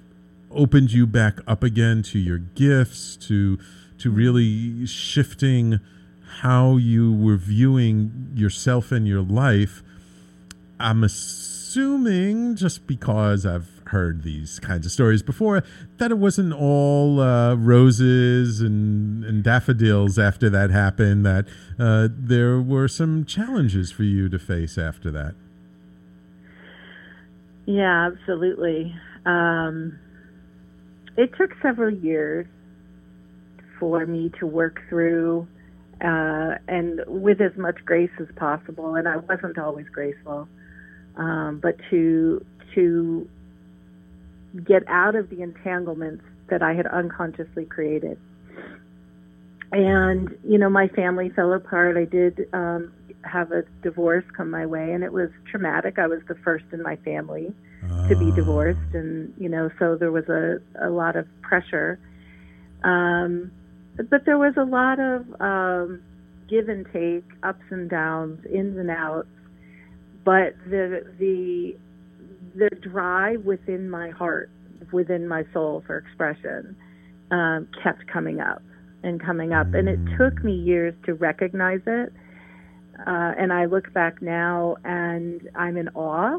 [0.50, 3.58] opened you back up again to your gifts to
[3.98, 5.80] to really shifting
[6.40, 9.82] how you were viewing yourself and your life.
[10.78, 15.62] I'm assuming just because i've heard these kinds of stories before
[15.98, 21.46] that it wasn't all uh, roses and, and daffodils after that happened that
[21.78, 25.34] uh, there were some challenges for you to face after that.
[27.66, 28.94] Yeah absolutely.
[29.24, 29.98] Um,
[31.16, 32.46] it took several years
[33.78, 35.46] for me to work through
[36.00, 40.46] uh, and with as much grace as possible and i wasn't always graceful
[41.16, 42.44] um, but to
[42.74, 43.28] to
[44.64, 48.18] get out of the entanglements that I had unconsciously created.
[49.72, 51.96] And, you know, my family fell apart.
[51.96, 52.92] I did um,
[53.22, 55.98] have a divorce come my way, and it was traumatic.
[55.98, 57.52] I was the first in my family.
[57.90, 58.08] Uh-huh.
[58.08, 61.98] to be divorced, and you know, so there was a a lot of pressure.
[62.82, 63.52] Um,
[63.96, 66.02] but there was a lot of um,
[66.48, 69.28] give and take, ups and downs, ins and outs.
[70.24, 71.76] But the the
[72.56, 74.50] the drive within my heart,
[74.92, 76.76] within my soul for expression,
[77.30, 78.62] um, kept coming up
[79.02, 82.12] and coming up, and it took me years to recognize it.
[83.06, 86.38] Uh, and I look back now, and I'm in awe,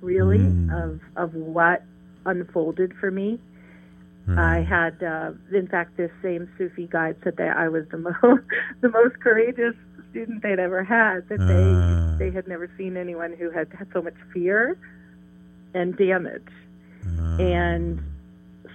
[0.00, 0.84] really, mm.
[0.84, 1.82] of of what
[2.26, 3.40] unfolded for me
[4.28, 4.38] Mm.
[4.38, 8.16] I had, uh, in fact, this same Sufi guide said that I was the most
[8.80, 9.74] the most courageous
[10.10, 11.28] student they'd ever had.
[11.28, 12.16] That uh.
[12.18, 14.78] they they had never seen anyone who had had so much fear
[15.76, 16.48] and damage.
[17.06, 17.42] Uh.
[17.42, 18.00] And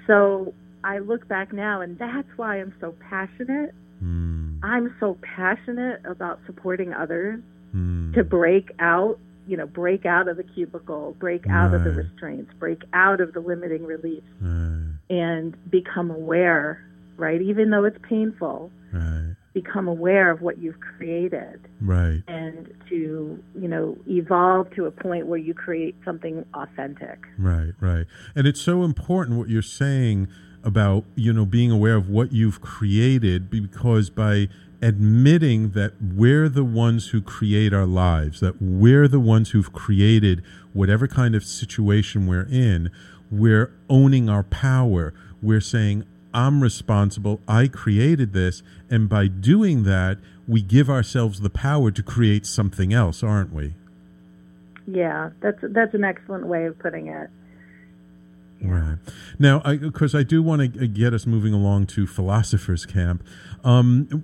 [0.08, 3.74] so I look back now, and that's why I'm so passionate.
[4.04, 4.60] Mm.
[4.64, 7.42] I'm so passionate about supporting others
[7.76, 8.14] mm.
[8.14, 11.54] to break out you know, break out of the cubicle, break right.
[11.54, 14.94] out of the restraints, break out of the limiting beliefs, right.
[15.10, 16.86] and become aware,
[17.18, 17.42] right?
[17.42, 19.36] Even though it's painful, right.
[19.54, 22.24] Become aware of what you've created, right?
[22.28, 27.74] And to you know evolve to a point where you create something authentic, right?
[27.80, 28.06] Right.
[28.36, 30.28] And it's so important what you're saying
[30.64, 34.48] about you know being aware of what you've created because by
[34.82, 40.44] admitting that we're the ones who create our lives, that we're the ones who've created
[40.74, 42.90] whatever kind of situation we're in,
[43.30, 45.14] we're owning our power.
[45.42, 50.18] We're saying, I'm responsible, I created this, and by doing that,
[50.48, 53.76] we give ourselves the power to create something else, aren't we?
[54.88, 57.30] Yeah, that's that's an excellent way of putting it.
[58.62, 58.98] Right.
[59.40, 59.80] Now, I,
[60.14, 63.24] I, do want to get us moving along to Philosopher's Camp.
[63.64, 64.24] Um,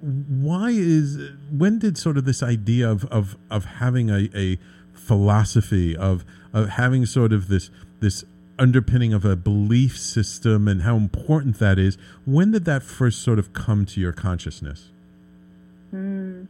[0.00, 1.18] why is
[1.50, 4.58] when did sort of this idea of of of having a, a
[4.94, 6.24] philosophy of
[6.54, 7.70] of having sort of this
[8.00, 8.24] this
[8.60, 13.38] underpinning of a belief system and how important that is when did that first sort
[13.38, 14.90] of come to your consciousness
[15.94, 16.46] mm,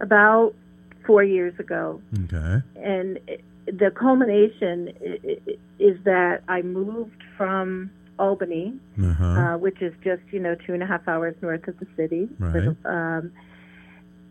[0.00, 0.54] about
[1.06, 3.18] four years ago okay and
[3.66, 4.92] the culmination
[5.78, 9.24] is that i moved from Albany, uh-huh.
[9.24, 12.28] uh, which is just you know two and a half hours north of the city,
[12.38, 12.74] right.
[12.84, 13.32] um,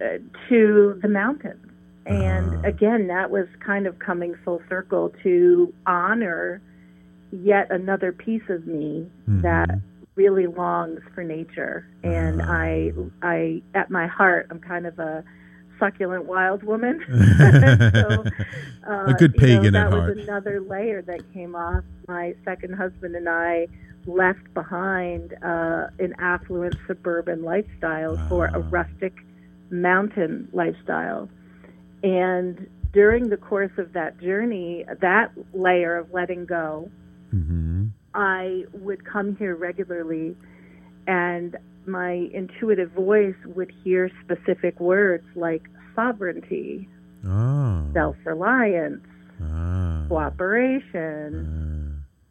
[0.01, 0.17] uh,
[0.49, 1.65] to the mountains.
[2.05, 2.67] And uh-huh.
[2.67, 6.61] again, that was kind of coming full circle to honor
[7.43, 9.41] yet another piece of me mm-hmm.
[9.41, 9.69] that
[10.15, 11.87] really longs for nature.
[12.03, 12.51] And uh-huh.
[12.51, 15.23] I, I, at my heart, I'm kind of a
[15.79, 17.01] succulent wild woman.
[17.07, 18.23] so,
[18.89, 21.83] uh, a good pagan you know, that at was another layer that came off.
[22.07, 23.67] My second husband and I
[24.05, 29.13] left behind uh, an affluent suburban lifestyle for a rustic
[29.69, 31.27] mountain lifestyle.
[32.03, 36.89] And during the course of that journey, that layer of letting go,
[37.35, 37.85] mm-hmm.
[38.13, 40.35] I would come here regularly
[41.07, 45.63] and my intuitive voice would hear specific words like
[45.95, 46.89] sovereignty,
[47.25, 47.87] oh.
[47.93, 49.05] self reliance,
[49.41, 49.45] oh.
[49.45, 50.05] Ah.
[50.07, 51.51] cooperation.
[51.51, 51.71] Oh.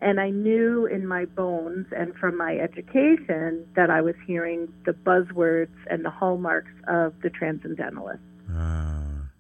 [0.00, 4.92] And I knew in my bones and from my education that I was hearing the
[4.92, 8.20] buzzwords and the hallmarks of the transcendentalist.
[8.50, 9.30] Ah.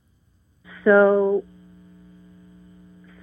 [0.84, 1.44] So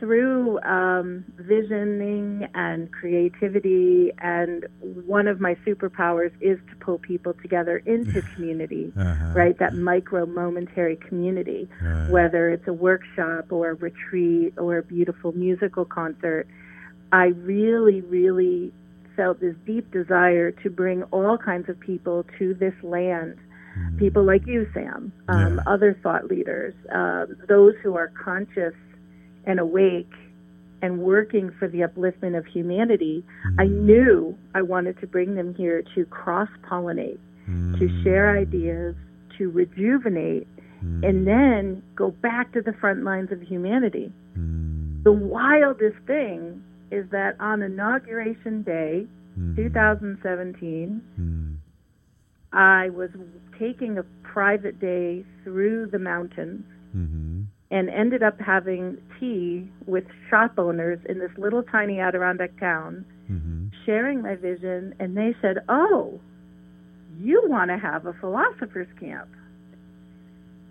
[0.01, 4.65] through um, visioning and creativity, and
[5.05, 9.33] one of my superpowers is to pull people together into community, uh-huh.
[9.35, 9.59] right?
[9.59, 12.09] That micro momentary community, right.
[12.09, 16.47] whether it's a workshop or a retreat or a beautiful musical concert.
[17.13, 18.73] I really, really
[19.15, 23.37] felt this deep desire to bring all kinds of people to this land.
[23.77, 23.99] Mm.
[23.99, 25.71] People like you, Sam, um, yeah.
[25.71, 28.73] other thought leaders, uh, those who are conscious
[29.45, 30.11] and awake
[30.81, 33.55] and working for the upliftment of humanity, mm.
[33.59, 37.79] I knew I wanted to bring them here to cross pollinate, mm.
[37.79, 38.95] to share ideas,
[39.37, 40.47] to rejuvenate,
[40.83, 41.07] mm.
[41.07, 44.11] and then go back to the front lines of humanity.
[44.37, 45.03] Mm.
[45.03, 49.07] The wildest thing is that on Inauguration Day,
[49.39, 49.55] mm.
[49.55, 51.57] 2017, mm.
[52.53, 53.09] I was
[53.57, 56.65] taking a private day through the mountains.
[56.95, 58.97] Mm-hmm and ended up having
[59.85, 63.67] with shop owners in this little tiny Adirondack town, mm-hmm.
[63.85, 66.19] sharing my vision, and they said, "Oh,
[67.19, 69.29] you want to have a philosophers camp."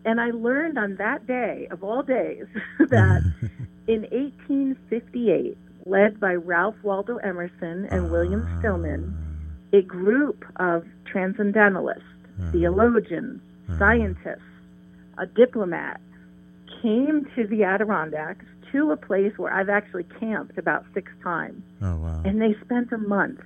[0.05, 2.47] And I learned on that day of all days
[2.79, 3.23] that
[3.87, 9.17] in 1858, led by Ralph Waldo Emerson and uh, William Stillman,
[9.73, 12.03] a group of transcendentalists,
[12.43, 14.41] uh, theologians, uh, scientists,
[15.19, 16.01] a diplomat,
[16.83, 21.63] came to the Adirondacks to a place where I've actually camped about six times.
[21.83, 22.23] Oh wow!
[22.25, 23.41] And they spent a month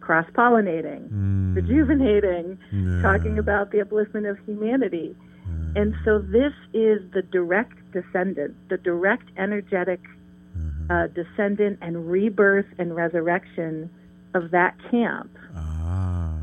[0.00, 1.54] cross pollinating, mm.
[1.54, 3.02] rejuvenating, yeah.
[3.02, 5.14] talking about the upliftment of humanity.
[5.74, 10.00] And so this is the direct descendant, the direct energetic
[10.56, 10.90] mm-hmm.
[10.90, 13.90] uh, descendant and rebirth and resurrection
[14.34, 15.30] of that camp.
[15.56, 16.34] Ah.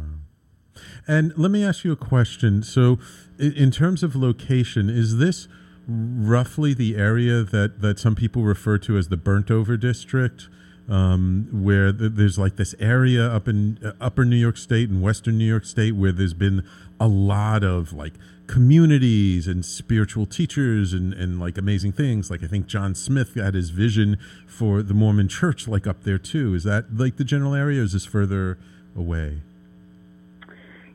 [1.08, 2.64] And let me ask you a question.
[2.64, 2.98] So,
[3.38, 5.48] in terms of location, is this
[5.90, 10.48] roughly the area that, that some people refer to as the burnt over district?
[10.90, 15.02] um, where th- there's like this area up in uh, upper New York State and
[15.02, 16.68] western New York State where there's been
[17.00, 18.14] a lot of like
[18.48, 22.32] communities and spiritual teachers and, and like amazing things.
[22.32, 24.18] Like I think John Smith had his vision
[24.48, 26.56] for the Mormon church like up there too.
[26.56, 28.58] Is that like the general area or is this further
[28.98, 29.42] away?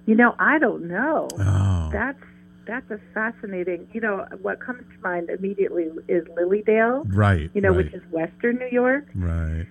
[0.07, 1.28] You know, I don't know.
[1.38, 1.88] Oh.
[1.92, 2.18] That's
[2.66, 3.88] that's a fascinating.
[3.92, 7.50] You know, what comes to mind immediately is Lily Dale, right?
[7.54, 7.84] You know, right.
[7.84, 9.66] which is Western New York, right?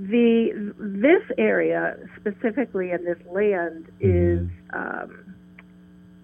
[0.00, 5.34] the this area specifically in this land is um,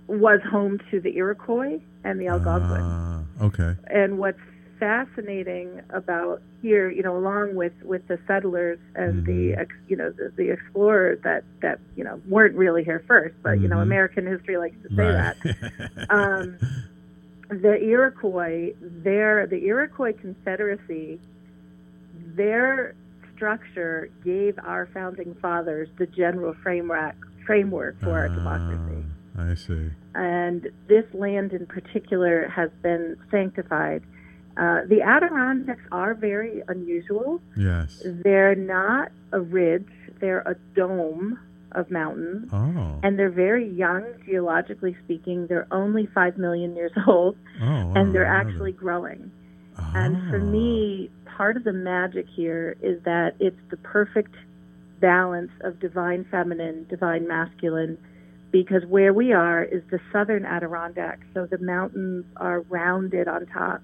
[0.06, 2.80] was home to the Iroquois and the Algonquin.
[2.80, 3.76] Uh, okay.
[3.88, 4.38] And what's
[4.78, 9.56] fascinating about here, you know, along with with the settlers and mm-hmm.
[9.56, 13.50] the you know the, the, explorers that that you know weren't really here first, but
[13.50, 13.62] mm-hmm.
[13.62, 13.82] you know mm-hmm.
[13.82, 15.36] American history likes to say right.
[15.42, 16.06] that.
[16.10, 16.58] um,
[17.48, 21.20] the Iroquois, their the Iroquois Confederacy,
[22.34, 22.94] their
[23.34, 27.16] structure gave our founding fathers the general framework
[27.46, 29.04] framework for our democracy.
[29.38, 29.90] Ah, I see.
[30.14, 34.02] And this land in particular has been sanctified.
[34.56, 37.40] Uh, the Adirondacks are very unusual.
[37.56, 38.02] Yes.
[38.04, 39.88] They're not a ridge,
[40.20, 41.38] they're a dome
[41.72, 42.48] of mountains.
[42.52, 43.00] Oh.
[43.02, 45.46] And they're very young, geologically speaking.
[45.46, 47.36] They're only 5 million years old.
[47.60, 49.30] Oh, wow, and they're actually growing.
[49.78, 49.92] Oh.
[49.94, 54.34] And for me, part of the magic here is that it's the perfect
[55.00, 57.98] balance of divine feminine, divine masculine,
[58.50, 63.82] because where we are is the southern Adirondacks, so the mountains are rounded on top.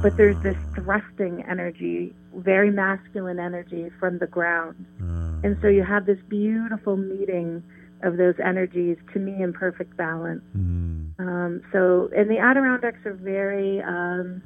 [0.00, 0.74] But there's this ah.
[0.74, 4.86] thrusting energy, very masculine energy from the ground.
[5.00, 7.62] Uh, and so you have this beautiful meeting
[8.02, 10.42] of those energies, to me, in perfect balance.
[10.56, 11.12] Mm.
[11.18, 14.42] Um, so, and the Adirondacks are very, um,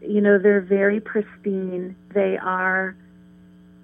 [0.00, 1.96] you know, they're very pristine.
[2.14, 2.96] They are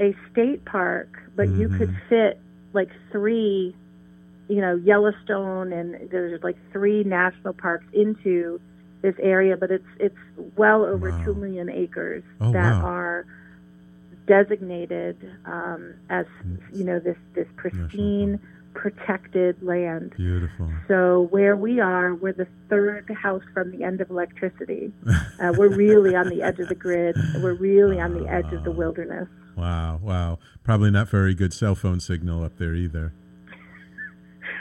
[0.00, 1.60] a state park, but mm-hmm.
[1.60, 2.08] you could mm-hmm.
[2.08, 2.40] fit
[2.72, 3.74] like three,
[4.48, 8.60] you know, Yellowstone and there's like three national parks into
[9.02, 10.16] this area, but it's it's
[10.56, 11.24] well over wow.
[11.24, 12.88] two million acres oh, that wow.
[12.88, 13.26] are
[14.26, 16.26] designated um, as
[16.72, 18.40] you know this this pristine
[18.74, 20.14] protected land.
[20.16, 20.70] Beautiful.
[20.88, 24.92] So where we are, we're the third house from the end of electricity.
[25.40, 27.16] Uh, we're really on the edge of the grid.
[27.42, 29.26] We're really on the edge of the wilderness.
[29.56, 30.38] Wow, wow.
[30.62, 33.12] Probably not very good cell phone signal up there either.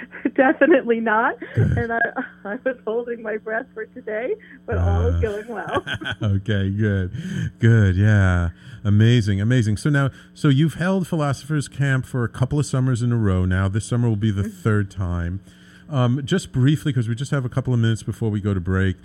[0.36, 1.36] Definitely not.
[1.56, 2.00] and I,
[2.46, 4.36] I was holding my breath for today,
[4.66, 5.84] but uh, all is going well.
[6.22, 7.12] okay, good,
[7.60, 7.96] good.
[7.96, 8.50] Yeah,
[8.84, 9.78] amazing, amazing.
[9.78, 13.46] So now, so you've held Philosophers Camp for a couple of summers in a row.
[13.46, 14.62] Now this summer will be the mm-hmm.
[14.62, 15.42] third time.
[15.90, 18.62] Um, just briefly, because we just have a couple of minutes before we go to
[18.62, 18.96] break.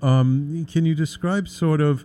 [0.00, 2.04] Um, can you describe sort of?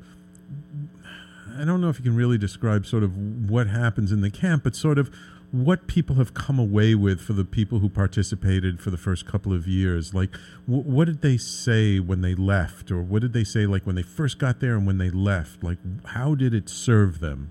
[1.58, 4.64] I don't know if you can really describe sort of what happens in the camp,
[4.64, 5.12] but sort of
[5.52, 9.54] what people have come away with for the people who participated for the first couple
[9.54, 10.14] of years.
[10.14, 10.32] Like,
[10.66, 13.96] w- what did they say when they left, or what did they say like when
[13.96, 15.64] they first got there and when they left?
[15.64, 17.50] Like, how did it serve them?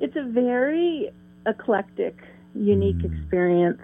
[0.00, 1.10] It's a very
[1.46, 2.16] eclectic,
[2.54, 3.22] unique mm.
[3.22, 3.80] experience.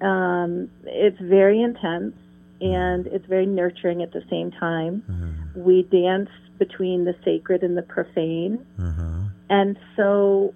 [0.00, 2.14] Um, it's very intense
[2.60, 5.02] and it's very nurturing at the same time.
[5.08, 5.60] Uh-huh.
[5.60, 8.64] We dance between the sacred and the profane.
[8.78, 9.28] Uh-huh.
[9.50, 10.54] And so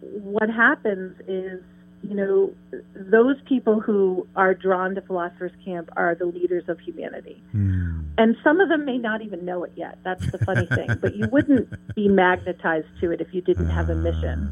[0.00, 1.62] what happens is,
[2.02, 2.52] you know,
[2.94, 7.42] those people who are drawn to Philosopher's Camp are the leaders of humanity.
[7.54, 8.06] Mm.
[8.16, 9.98] And some of them may not even know it yet.
[10.02, 10.88] That's the funny thing.
[11.00, 14.50] But you wouldn't be magnetized to it if you didn't have a mission.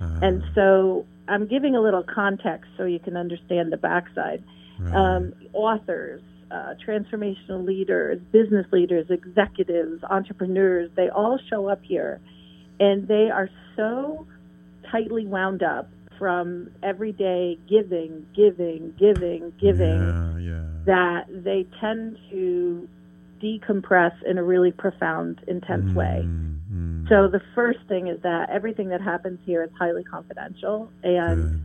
[0.00, 4.42] Uh, uh, and so I'm giving a little context so you can understand the backside.
[4.78, 4.94] Right.
[4.94, 12.20] Um, authors, uh, transformational leaders, business leaders, executives, entrepreneurs, they all show up here.
[12.78, 14.26] And they are so
[14.90, 15.88] tightly wound up
[16.18, 20.64] from everyday giving, giving, giving, giving yeah, yeah.
[20.84, 22.88] that they tend to
[23.42, 26.22] decompress in a really profound, intense mm, way.
[26.70, 27.08] Mm.
[27.08, 31.64] So the first thing is that everything that happens here is highly confidential and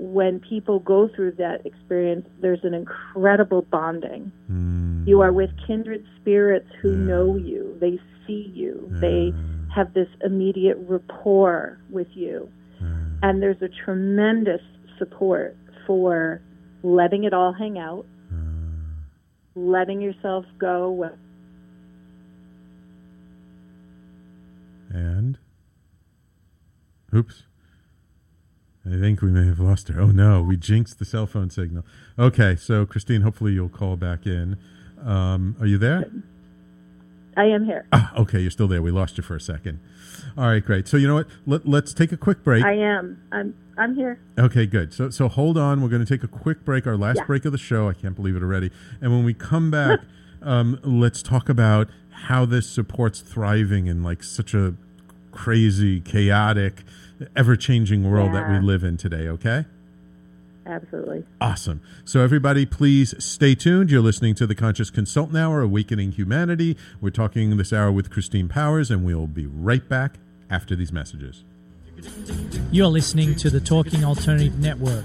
[0.00, 4.32] when people go through that experience, there's an incredible bonding.
[4.50, 5.06] Mm.
[5.06, 6.96] You are with kindred spirits who yeah.
[6.96, 9.34] know you, they see you, they
[9.74, 12.50] have this immediate rapport with you.
[12.80, 12.88] Yeah.
[13.22, 14.62] And there's a tremendous
[14.98, 15.56] support
[15.86, 16.40] for
[16.82, 18.06] letting it all hang out,
[19.54, 21.10] letting yourself go.
[24.92, 25.38] And,
[27.14, 27.44] oops.
[28.84, 30.00] I think we may have lost her.
[30.00, 31.84] Oh no, we jinxed the cell phone signal.
[32.18, 34.56] Okay, so Christine, hopefully you'll call back in.
[35.04, 36.10] Um, are you there?
[37.40, 37.86] I am here.
[37.90, 38.82] Ah, okay, you're still there.
[38.82, 39.80] We lost you for a second.
[40.36, 40.86] All right, great.
[40.86, 41.26] So you know what?
[41.46, 42.62] Let, let's take a quick break.
[42.62, 43.22] I am.
[43.32, 43.54] I'm.
[43.78, 44.20] I'm here.
[44.38, 44.92] Okay, good.
[44.92, 45.80] So so hold on.
[45.80, 46.86] We're going to take a quick break.
[46.86, 47.24] Our last yeah.
[47.24, 47.88] break of the show.
[47.88, 48.70] I can't believe it already.
[49.00, 50.00] And when we come back,
[50.42, 51.88] um, let's talk about
[52.26, 54.74] how this supports thriving in like such a
[55.32, 56.82] crazy, chaotic
[57.34, 58.40] ever changing world yeah.
[58.40, 59.64] that we live in today, okay?
[60.70, 61.24] Absolutely.
[61.40, 61.82] Awesome.
[62.04, 63.90] So, everybody, please stay tuned.
[63.90, 66.76] You're listening to the Conscious Consultant Hour, Awakening Humanity.
[67.00, 70.18] We're talking this hour with Christine Powers, and we'll be right back
[70.48, 71.44] after these messages.
[72.70, 75.04] You're listening to the Talking Alternative Network.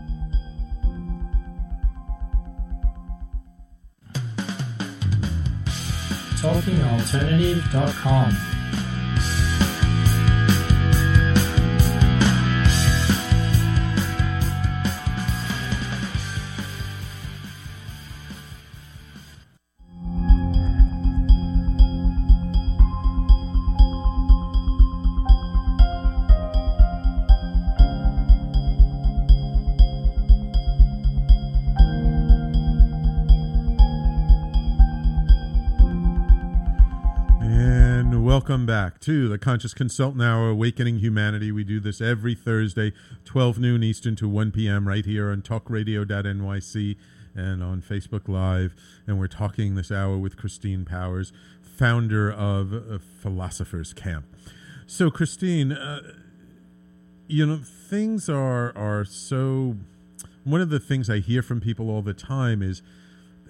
[6.41, 8.60] talkingalternative.com.
[38.31, 41.51] Welcome back to the Conscious Consultant Hour, Awakening Humanity.
[41.51, 42.93] We do this every Thursday,
[43.25, 44.87] 12 noon Eastern to 1 p.m.
[44.87, 46.95] right here on talkradio.nyc
[47.35, 48.73] and on Facebook Live.
[49.05, 54.23] And we're talking this hour with Christine Powers, founder of uh, Philosophers Camp.
[54.87, 56.13] So, Christine, uh,
[57.27, 57.59] you know,
[57.89, 59.75] things are, are so.
[60.45, 62.81] One of the things I hear from people all the time is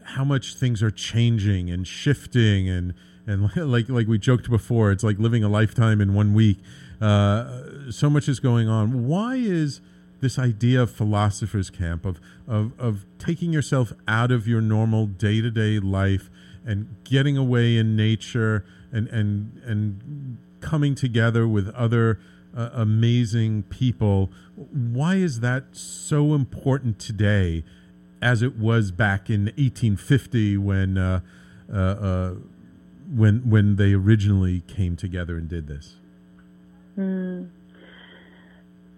[0.04, 2.96] how much things are changing and shifting and
[3.32, 6.58] and like like we joked before, it's like living a lifetime in one week.
[7.02, 9.08] Uh, so much is going on.
[9.08, 9.82] Why is
[10.20, 15.42] this idea of philosophers camp of of of taking yourself out of your normal day
[15.42, 16.30] to day life
[16.64, 22.20] and getting away in nature and and and coming together with other
[22.56, 24.30] uh, amazing people?
[24.56, 27.64] Why is that so important today,
[28.22, 30.98] as it was back in 1850 when?
[30.98, 31.22] Uh,
[31.74, 32.34] uh, uh
[33.14, 35.96] when when they originally came together and did this?
[36.96, 37.46] Hmm.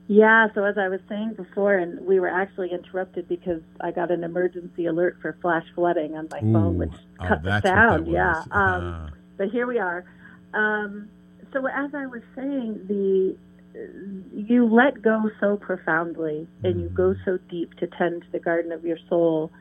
[0.07, 4.11] Yeah, so as I was saying before, and we were actually interrupted because I got
[4.11, 6.91] an emergency alert for flash flooding on my Ooh, phone, which
[7.21, 8.07] oh, cut the sound.
[8.07, 9.09] Yeah, um, uh.
[9.37, 10.03] but here we are.
[10.53, 11.09] Um,
[11.53, 13.37] so as I was saying, the
[14.35, 17.23] you let go so profoundly, and you go mm-hmm.
[17.25, 19.51] so deep to tend to the garden of your soul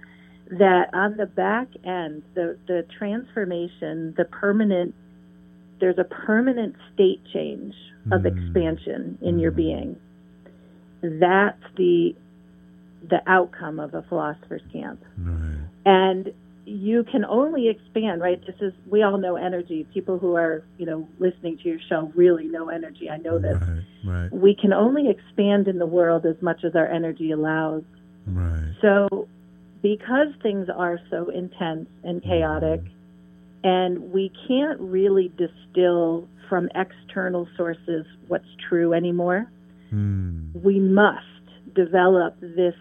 [0.58, 4.94] that on the back end, the, the transformation, the permanent,
[5.80, 7.74] there's a permanent state change
[8.10, 8.26] of mm.
[8.26, 9.40] expansion in mm.
[9.40, 9.96] your being.
[11.02, 12.14] That's the
[13.08, 15.02] the outcome of a philosopher's camp.
[15.18, 15.66] Right.
[15.84, 16.32] And
[16.64, 18.40] you can only expand, right?
[18.46, 19.84] This is we all know energy.
[19.92, 23.10] People who are, you know, listening to your show really know energy.
[23.10, 23.56] I know this.
[23.56, 24.32] Right, right.
[24.32, 27.82] We can only expand in the world as much as our energy allows.
[28.26, 28.74] Right.
[28.80, 29.26] So
[29.82, 32.80] because things are so intense and chaotic
[33.64, 39.50] and we can't really distill from external sources what's true anymore,
[39.92, 40.50] mm.
[40.62, 41.26] we must
[41.74, 42.74] develop this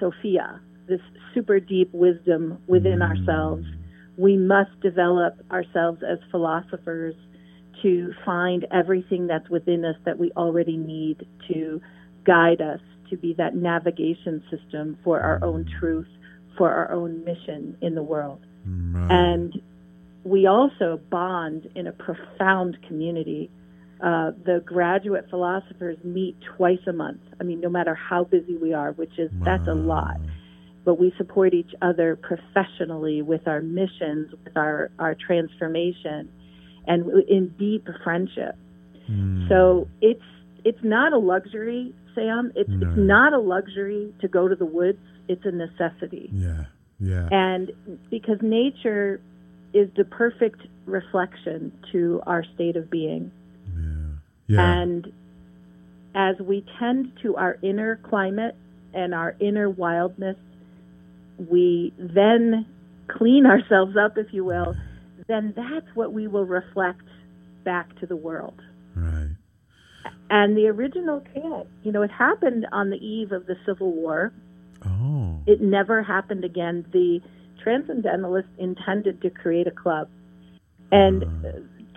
[0.00, 1.00] Sophia, this
[1.34, 3.08] super deep wisdom within mm.
[3.08, 3.64] ourselves.
[4.16, 7.14] We must develop ourselves as philosophers
[7.82, 11.80] to find everything that's within us that we already need to
[12.24, 12.80] guide us
[13.10, 16.08] to be that navigation system for our own truth,
[16.58, 18.40] for our own mission in the world.
[18.66, 19.10] Right.
[19.10, 19.62] And
[20.24, 23.50] we also bond in a profound community.
[24.00, 27.20] Uh, the graduate philosophers meet twice a month.
[27.40, 29.44] I mean, no matter how busy we are, which is wow.
[29.44, 30.18] that's a lot
[30.88, 36.30] but we support each other professionally with our missions, with our, our transformation,
[36.86, 38.56] and in deep friendship.
[39.06, 39.50] Mm.
[39.50, 40.22] So it's
[40.64, 42.52] it's not a luxury, Sam.
[42.56, 42.88] It's no.
[42.88, 44.98] it's not a luxury to go to the woods.
[45.28, 46.30] It's a necessity.
[46.32, 46.64] Yeah,
[46.98, 47.28] yeah.
[47.30, 47.72] And
[48.10, 49.20] because nature
[49.74, 53.30] is the perfect reflection to our state of being.
[53.76, 54.56] Yeah.
[54.56, 54.82] Yeah.
[54.82, 55.12] And
[56.14, 58.56] as we tend to our inner climate
[58.94, 60.36] and our inner wildness
[61.38, 62.66] we then
[63.08, 64.74] clean ourselves up, if you will,
[65.28, 67.02] then that's what we will reflect
[67.64, 68.60] back to the world.
[68.96, 69.36] Right.
[70.30, 74.32] And the original chant, you know, it happened on the eve of the Civil War.
[74.84, 75.40] Oh.
[75.46, 76.84] It never happened again.
[76.92, 77.20] The
[77.64, 80.08] Transcendentalists intended to create a club.
[80.92, 81.52] And uh.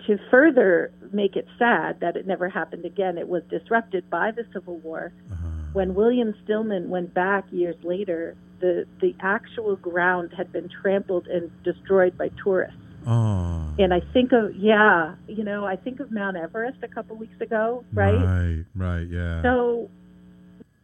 [0.06, 4.44] to further make it sad that it never happened again, it was disrupted by the
[4.52, 5.12] Civil War.
[5.30, 5.48] Uh-huh.
[5.72, 11.50] When William Stillman went back years later the the actual ground had been trampled and
[11.62, 12.78] destroyed by tourists.
[13.06, 13.74] Oh.
[13.78, 17.38] And I think of yeah, you know, I think of Mount Everest a couple weeks
[17.40, 18.14] ago, right?
[18.14, 19.42] Right, right, yeah.
[19.42, 19.90] So,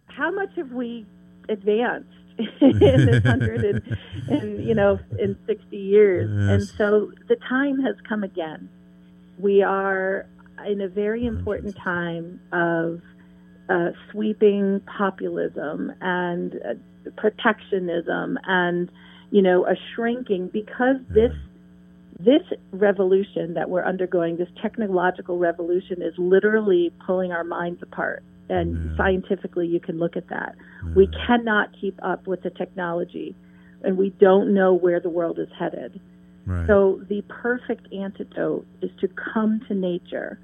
[0.07, 1.07] how much have we
[1.49, 2.09] advanced
[2.61, 6.31] in this hundred and, and you know in sixty years?
[6.31, 6.51] Yes.
[6.51, 8.69] And so the time has come again.
[9.39, 10.27] We are
[10.67, 13.01] in a very important time of
[13.69, 18.91] uh, sweeping populism and uh, protectionism and
[19.31, 21.33] you know a shrinking because this
[22.19, 22.43] this
[22.73, 28.97] revolution that we're undergoing this technological revolution is literally pulling our minds apart and yeah.
[28.97, 30.95] scientifically you can look at that yeah.
[30.95, 33.35] we cannot keep up with the technology
[33.83, 36.01] and we don't know where the world is headed
[36.47, 36.67] right.
[36.67, 40.39] so the perfect antidote is to come to nature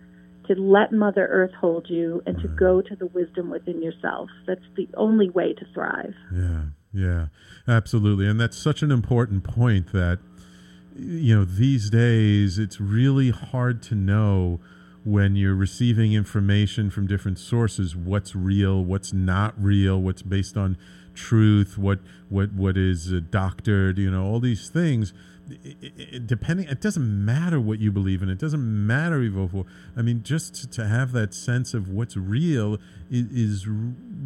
[0.47, 4.29] to let Mother Earth hold you and to go to the wisdom within yourself.
[4.47, 6.15] That's the only way to thrive.
[6.33, 7.27] Yeah, yeah,
[7.67, 8.27] absolutely.
[8.27, 10.19] And that's such an important point that,
[10.97, 14.61] you know, these days it's really hard to know
[15.05, 20.77] when you're receiving information from different sources what's real, what's not real, what's based on
[21.15, 25.13] truth, what what what is doctored, you know, all these things
[25.51, 28.29] it, it, depending, it doesn't matter what you believe in.
[28.29, 29.65] It doesn't matter for.
[29.97, 32.79] I mean, just to, to have that sense of what's real
[33.11, 33.67] is, is,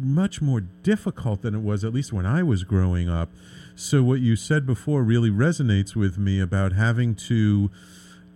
[0.01, 3.29] much more difficult than it was, at least when I was growing up.
[3.75, 7.69] So what you said before really resonates with me about having to,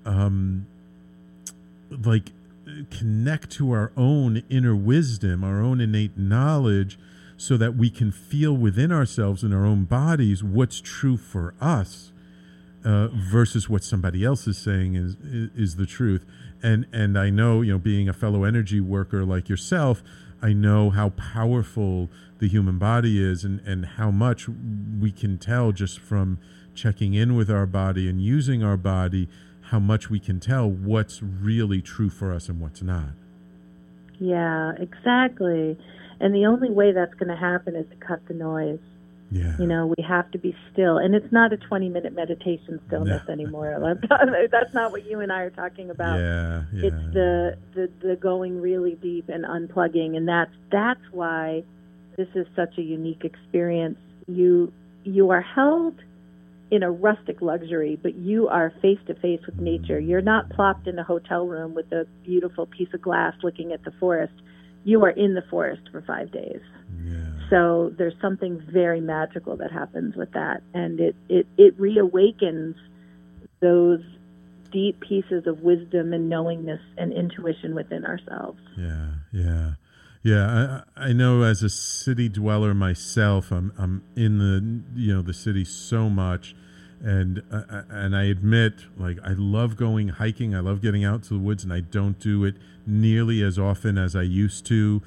[0.06, 0.68] um,
[2.04, 2.32] like,
[2.90, 6.98] connect to our own inner wisdom, our own innate knowledge,
[7.38, 12.12] so that we can feel within ourselves in our own bodies what's true for us
[12.86, 16.26] uh, versus what somebody else is saying is, is, is the truth.
[16.62, 20.04] And and I know you know being a fellow energy worker like yourself,
[20.42, 25.72] I know how powerful the human body is and and how much we can tell
[25.72, 26.40] just from
[26.76, 29.28] checking in with our body and using our body
[29.74, 33.10] how much we can tell what's really true for us and what's not.
[34.20, 35.76] Yeah, exactly.
[36.20, 38.78] And the only way that's going to happen is to cut the noise.
[39.32, 39.58] Yeah.
[39.58, 41.00] You know, we have to be still.
[41.00, 43.34] And it's not a 20 minute meditation stillness no.
[43.34, 43.98] anymore.
[44.52, 46.20] That's not what you and I are talking about.
[46.20, 46.86] Yeah, yeah.
[46.86, 50.16] It's the, the, the going really deep and unplugging.
[50.16, 51.64] And that's, that's why
[52.16, 53.98] this is such a unique experience.
[54.28, 54.72] You,
[55.04, 55.96] you are held
[56.74, 60.00] in a rustic luxury, but you are face to face with nature.
[60.00, 63.84] You're not plopped in a hotel room with a beautiful piece of glass looking at
[63.84, 64.34] the forest.
[64.84, 66.62] You are in the forest for five days.
[67.06, 67.50] Yeah.
[67.52, 72.74] So there's something very magical that happens with that, and it it it reawakens
[73.60, 74.02] those
[74.72, 78.60] deep pieces of wisdom and knowingness and intuition within ourselves.
[78.76, 79.74] Yeah, yeah.
[80.24, 85.22] Yeah, I, I know as a city dweller myself, I'm I'm in the you know
[85.22, 86.56] the city so much,
[87.04, 90.56] and uh, and I admit, like I love going hiking.
[90.56, 92.56] I love getting out to the woods, and I don't do it
[92.88, 95.02] nearly as often as I used to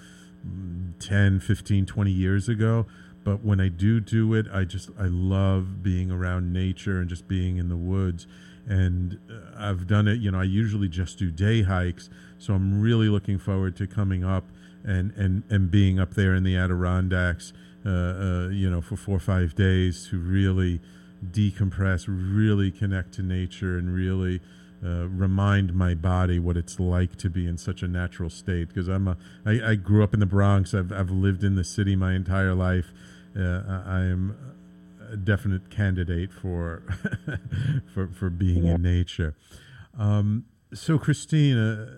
[0.46, 2.86] mm, 10, 15, 20 years ago.
[3.24, 7.26] But when I do do it, I just I love being around nature and just
[7.26, 8.26] being in the woods.
[8.68, 10.20] And uh, I've done it.
[10.20, 14.22] You know, I usually just do day hikes, so I'm really looking forward to coming
[14.22, 14.44] up
[14.84, 17.54] and and and being up there in the Adirondacks.
[17.86, 20.80] Uh, uh, you know, for four or five days to really
[21.32, 24.40] decompress, really connect to nature, and really
[24.84, 28.68] uh, remind my body what it's like to be in such a natural state.
[28.68, 30.74] Because I'm a, I, I grew up in the Bronx.
[30.74, 32.92] I've, I've lived in the city my entire life.
[33.36, 34.36] Uh, I am
[35.12, 36.82] a definite candidate for
[37.94, 38.74] for for being yeah.
[38.74, 39.34] in nature.
[39.98, 41.88] Um, so, Christina,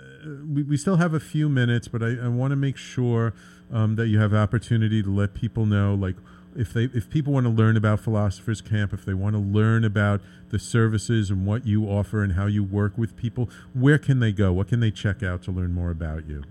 [0.47, 3.35] we, we still have a few minutes, but I, I want to make sure
[3.72, 6.16] um, that you have opportunity to let people know, like
[6.59, 9.85] if they if people want to learn about Philosophers Camp, if they want to learn
[9.85, 14.19] about the services and what you offer and how you work with people, where can
[14.19, 14.53] they go?
[14.53, 16.43] What can they check out to learn more about you?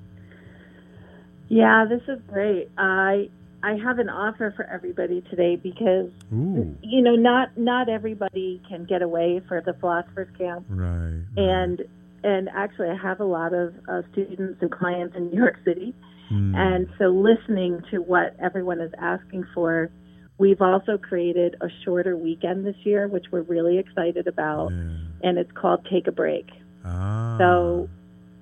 [1.50, 2.70] Yeah, this is great.
[2.78, 3.30] I
[3.62, 6.76] I have an offer for everybody today because Ooh.
[6.82, 11.24] you know not not everybody can get away for the Philosophers Camp, right?
[11.36, 11.82] And
[12.24, 15.94] and actually, I have a lot of uh, students and clients in New York City
[16.32, 16.56] Mm.
[16.56, 19.90] And so, listening to what everyone is asking for,
[20.38, 24.72] we've also created a shorter weekend this year, which we're really excited about.
[24.72, 24.78] Yeah.
[25.24, 26.48] And it's called Take a Break.
[26.86, 27.38] Ah.
[27.38, 27.90] So,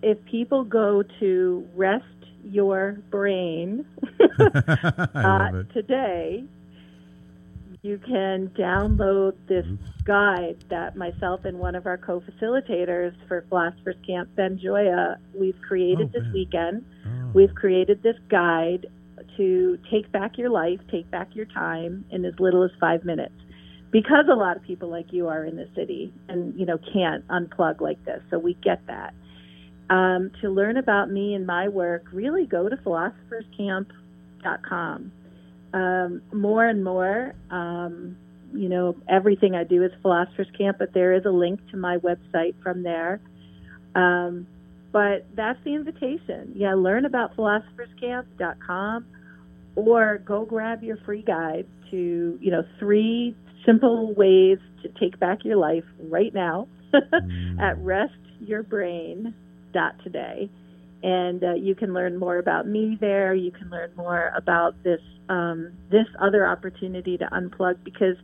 [0.01, 2.05] if people go to Rest
[2.43, 3.85] Your Brain
[4.39, 6.43] uh, today,
[7.85, 9.67] you can download this
[10.05, 16.11] guide that myself and one of our co-facilitators for Philosophers Camp, Ben Joya, we've created
[16.15, 16.83] oh, this weekend.
[17.05, 17.29] Oh.
[17.35, 18.87] We've created this guide
[19.37, 23.35] to take back your life, take back your time in as little as five minutes.
[23.91, 27.23] Because a lot of people like you are in the city and you know can't
[27.27, 29.13] unplug like this, so we get that.
[29.91, 35.11] Um, to learn about me and my work, really go to philosopherscamp.com
[35.75, 37.35] um, more and more.
[37.51, 38.17] Um,
[38.53, 41.97] you know, everything I do is Philosophers Camp, but there is a link to my
[41.97, 43.19] website from there.
[43.93, 44.47] Um,
[44.93, 46.53] but that's the invitation.
[46.55, 49.05] Yeah, learn about philosopherscamp.com
[49.75, 55.43] or go grab your free guide to, you know, three simple ways to take back
[55.43, 57.59] your life right now mm.
[57.59, 60.49] at restyourbrain.today
[61.03, 63.33] and uh, you can learn more about me there.
[63.33, 68.15] You can learn more about this um, this other opportunity to unplug because,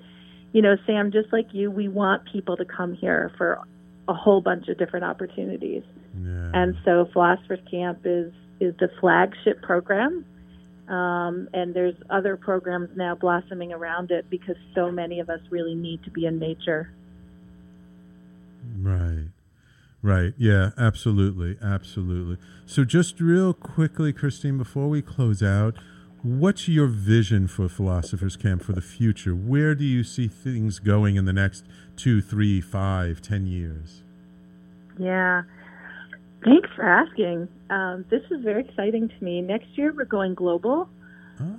[0.54, 3.60] you know, Sam, just like you, we want people to come here for
[4.08, 5.84] a whole bunch of different opportunities.
[6.16, 6.52] Yeah.
[6.54, 10.26] And so, Philosophers Camp is is the flagship program.
[10.88, 15.74] Um, and there's other programs now blossoming around it because so many of us really
[15.74, 16.92] need to be in nature.
[18.78, 19.28] Right.
[20.04, 20.34] Right.
[20.38, 21.58] Yeah, absolutely.
[21.62, 22.38] Absolutely.
[22.66, 25.76] So, just real quickly, Christine, before we close out,
[26.24, 29.36] what's your vision for Philosophers Camp for the future?
[29.36, 34.02] Where do you see things going in the next two, three, five, ten years?
[34.98, 35.44] Yeah.
[36.44, 37.48] Thanks for asking.
[37.70, 39.42] Um, this is very exciting to me.
[39.42, 40.90] Next year, we're going global.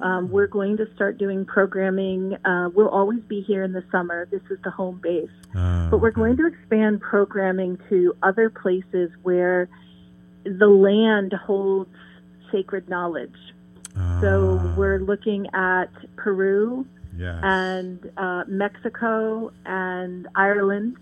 [0.01, 2.37] Um, we're going to start doing programming.
[2.45, 4.27] Uh, we'll always be here in the summer.
[4.31, 5.29] This is the home base.
[5.55, 9.69] Uh, but we're going to expand programming to other places where
[10.45, 11.95] the land holds
[12.51, 13.37] sacred knowledge.
[13.97, 17.39] uh, So we're looking at Peru yes.
[17.43, 20.97] and uh, Mexico and Ireland.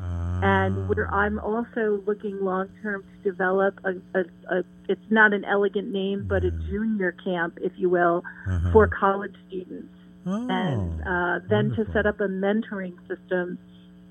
[0.00, 5.32] Uh, And we're, I'm also looking long term to develop a, a, a, it's not
[5.32, 8.72] an elegant name, but a junior camp, if you will, uh-huh.
[8.72, 9.88] for college students.
[10.26, 13.58] oh, and uh, then to set up a mentoring system.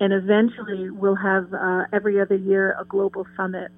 [0.00, 3.70] And eventually we'll have uh, every other year a global summit.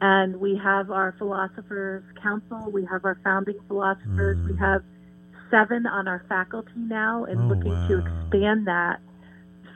[0.00, 4.58] And we have our philosophers council, we have our founding philosophers, we Mm.
[4.58, 4.82] have
[5.50, 9.00] seven on our faculty now, and Oh, looking to expand that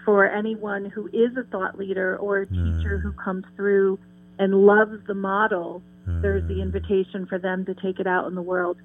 [0.08, 3.98] for anyone who is a thought leader or a teacher who comes through
[4.38, 5.82] and loves the model.
[6.06, 8.78] There's the invitation for them to take it out in the world.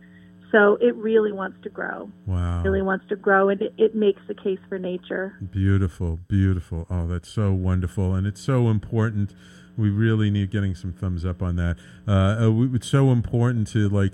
[0.51, 2.61] So it really wants to grow Wow.
[2.61, 5.37] really wants to grow, and it, it makes the case for nature.
[5.49, 6.85] Beautiful, beautiful.
[6.89, 9.33] Oh, that's so wonderful, and it's so important.
[9.77, 11.77] We really need getting some thumbs up on that.
[12.05, 12.11] Uh,
[12.49, 14.11] uh, it's so important to like,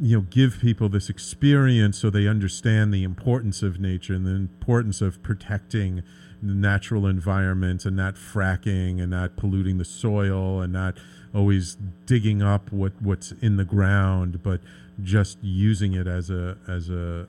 [0.00, 4.32] you know, give people this experience so they understand the importance of nature and the
[4.34, 6.02] importance of protecting
[6.42, 10.96] the natural environment and not fracking and not polluting the soil and not
[11.34, 11.76] always
[12.06, 14.60] digging up what, what's in the ground, but
[15.02, 17.26] just using it as a as a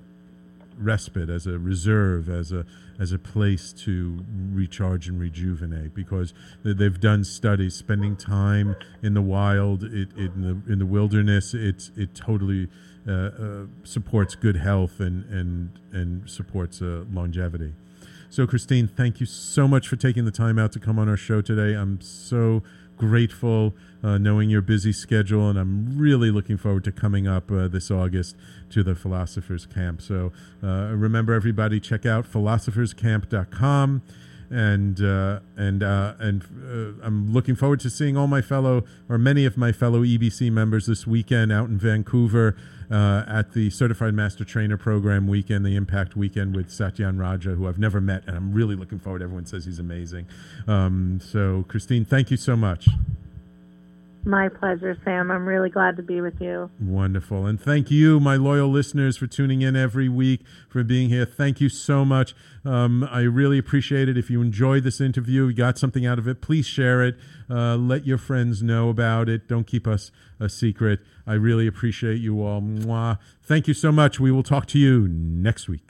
[0.78, 2.66] respite, as a reserve, as a
[3.00, 5.94] as a place to recharge and rejuvenate.
[5.94, 6.34] Because
[6.64, 11.92] they've done studies, spending time in the wild, it, in the in the wilderness, it
[11.96, 12.70] it totally
[13.08, 17.74] uh, uh, supports good health and and and supports uh, longevity.
[18.32, 21.18] So, Christine, thank you so much for taking the time out to come on our
[21.18, 21.76] show today.
[21.76, 22.62] I'm so
[22.96, 23.74] grateful
[24.04, 27.90] uh, knowing your busy schedule, and I'm really looking forward to coming up uh, this
[27.90, 28.36] August
[28.70, 30.00] to the Philosophers Camp.
[30.04, 30.32] So
[30.64, 34.04] uh, remember, everybody, check out philosopherscamp.com.
[34.52, 39.20] And uh, and uh, and uh, I'm looking forward to seeing all my fellow or
[39.20, 42.58] many of my fellow EBC members this weekend out in Vancouver
[42.92, 47.80] at the Certified Master Trainer Program weekend, the Impact Weekend with Satyen Raja, who I've
[47.80, 49.22] never met, and I'm really looking forward.
[49.22, 50.28] Everyone says he's amazing.
[50.68, 52.88] Um, so, Christine, thank you so much.
[54.26, 55.32] My pleasure, Sam.
[55.32, 56.70] I'm really glad to be with you.
[56.80, 57.46] Wonderful.
[57.46, 61.26] And thank you, my loyal listeners, for tuning in every week, for being here.
[61.26, 62.36] Thank you so much.
[62.66, 64.18] Um, I really appreciate it.
[64.18, 67.18] If you enjoyed this interview, you got something out of it, please share it.
[67.50, 69.48] Uh, let your friends know about it.
[69.48, 71.00] Don't keep us a secret.
[71.26, 72.62] I really appreciate you all.
[72.62, 73.18] Mwah.
[73.42, 74.20] Thank you so much.
[74.20, 75.90] We will talk to you next week.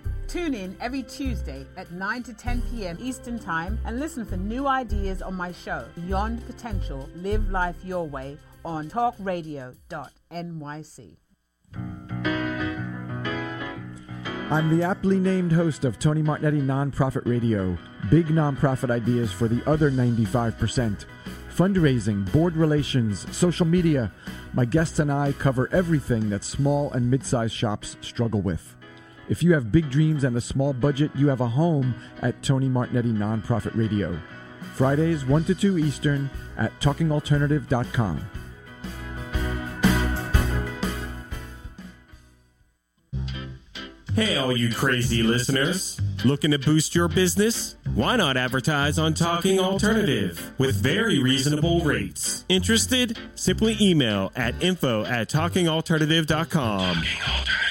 [0.31, 2.97] Tune in every Tuesday at 9 to 10 p.m.
[3.01, 8.07] Eastern Time and listen for new ideas on my show, Beyond Potential Live Life Your
[8.07, 11.17] Way, on talkradio.nyc.
[14.49, 17.77] I'm the aptly named host of Tony Martignetti Nonprofit Radio,
[18.09, 21.07] big nonprofit ideas for the other 95%.
[21.53, 24.09] Fundraising, board relations, social media.
[24.53, 28.77] My guests and I cover everything that small and mid sized shops struggle with.
[29.31, 32.67] If you have big dreams and a small budget, you have a home at Tony
[32.67, 34.19] Martignetti Nonprofit Radio.
[34.73, 38.29] Fridays, 1 to 2 Eastern at talkingalternative.com.
[44.13, 45.97] Hey, all you crazy listeners.
[46.25, 47.77] Looking to boost your business?
[47.95, 52.43] Why not advertise on Talking Alternative with very reasonable rates?
[52.49, 53.17] Interested?
[53.35, 56.95] Simply email at info at talkingalternative.com.
[56.95, 57.70] Talking Alternative.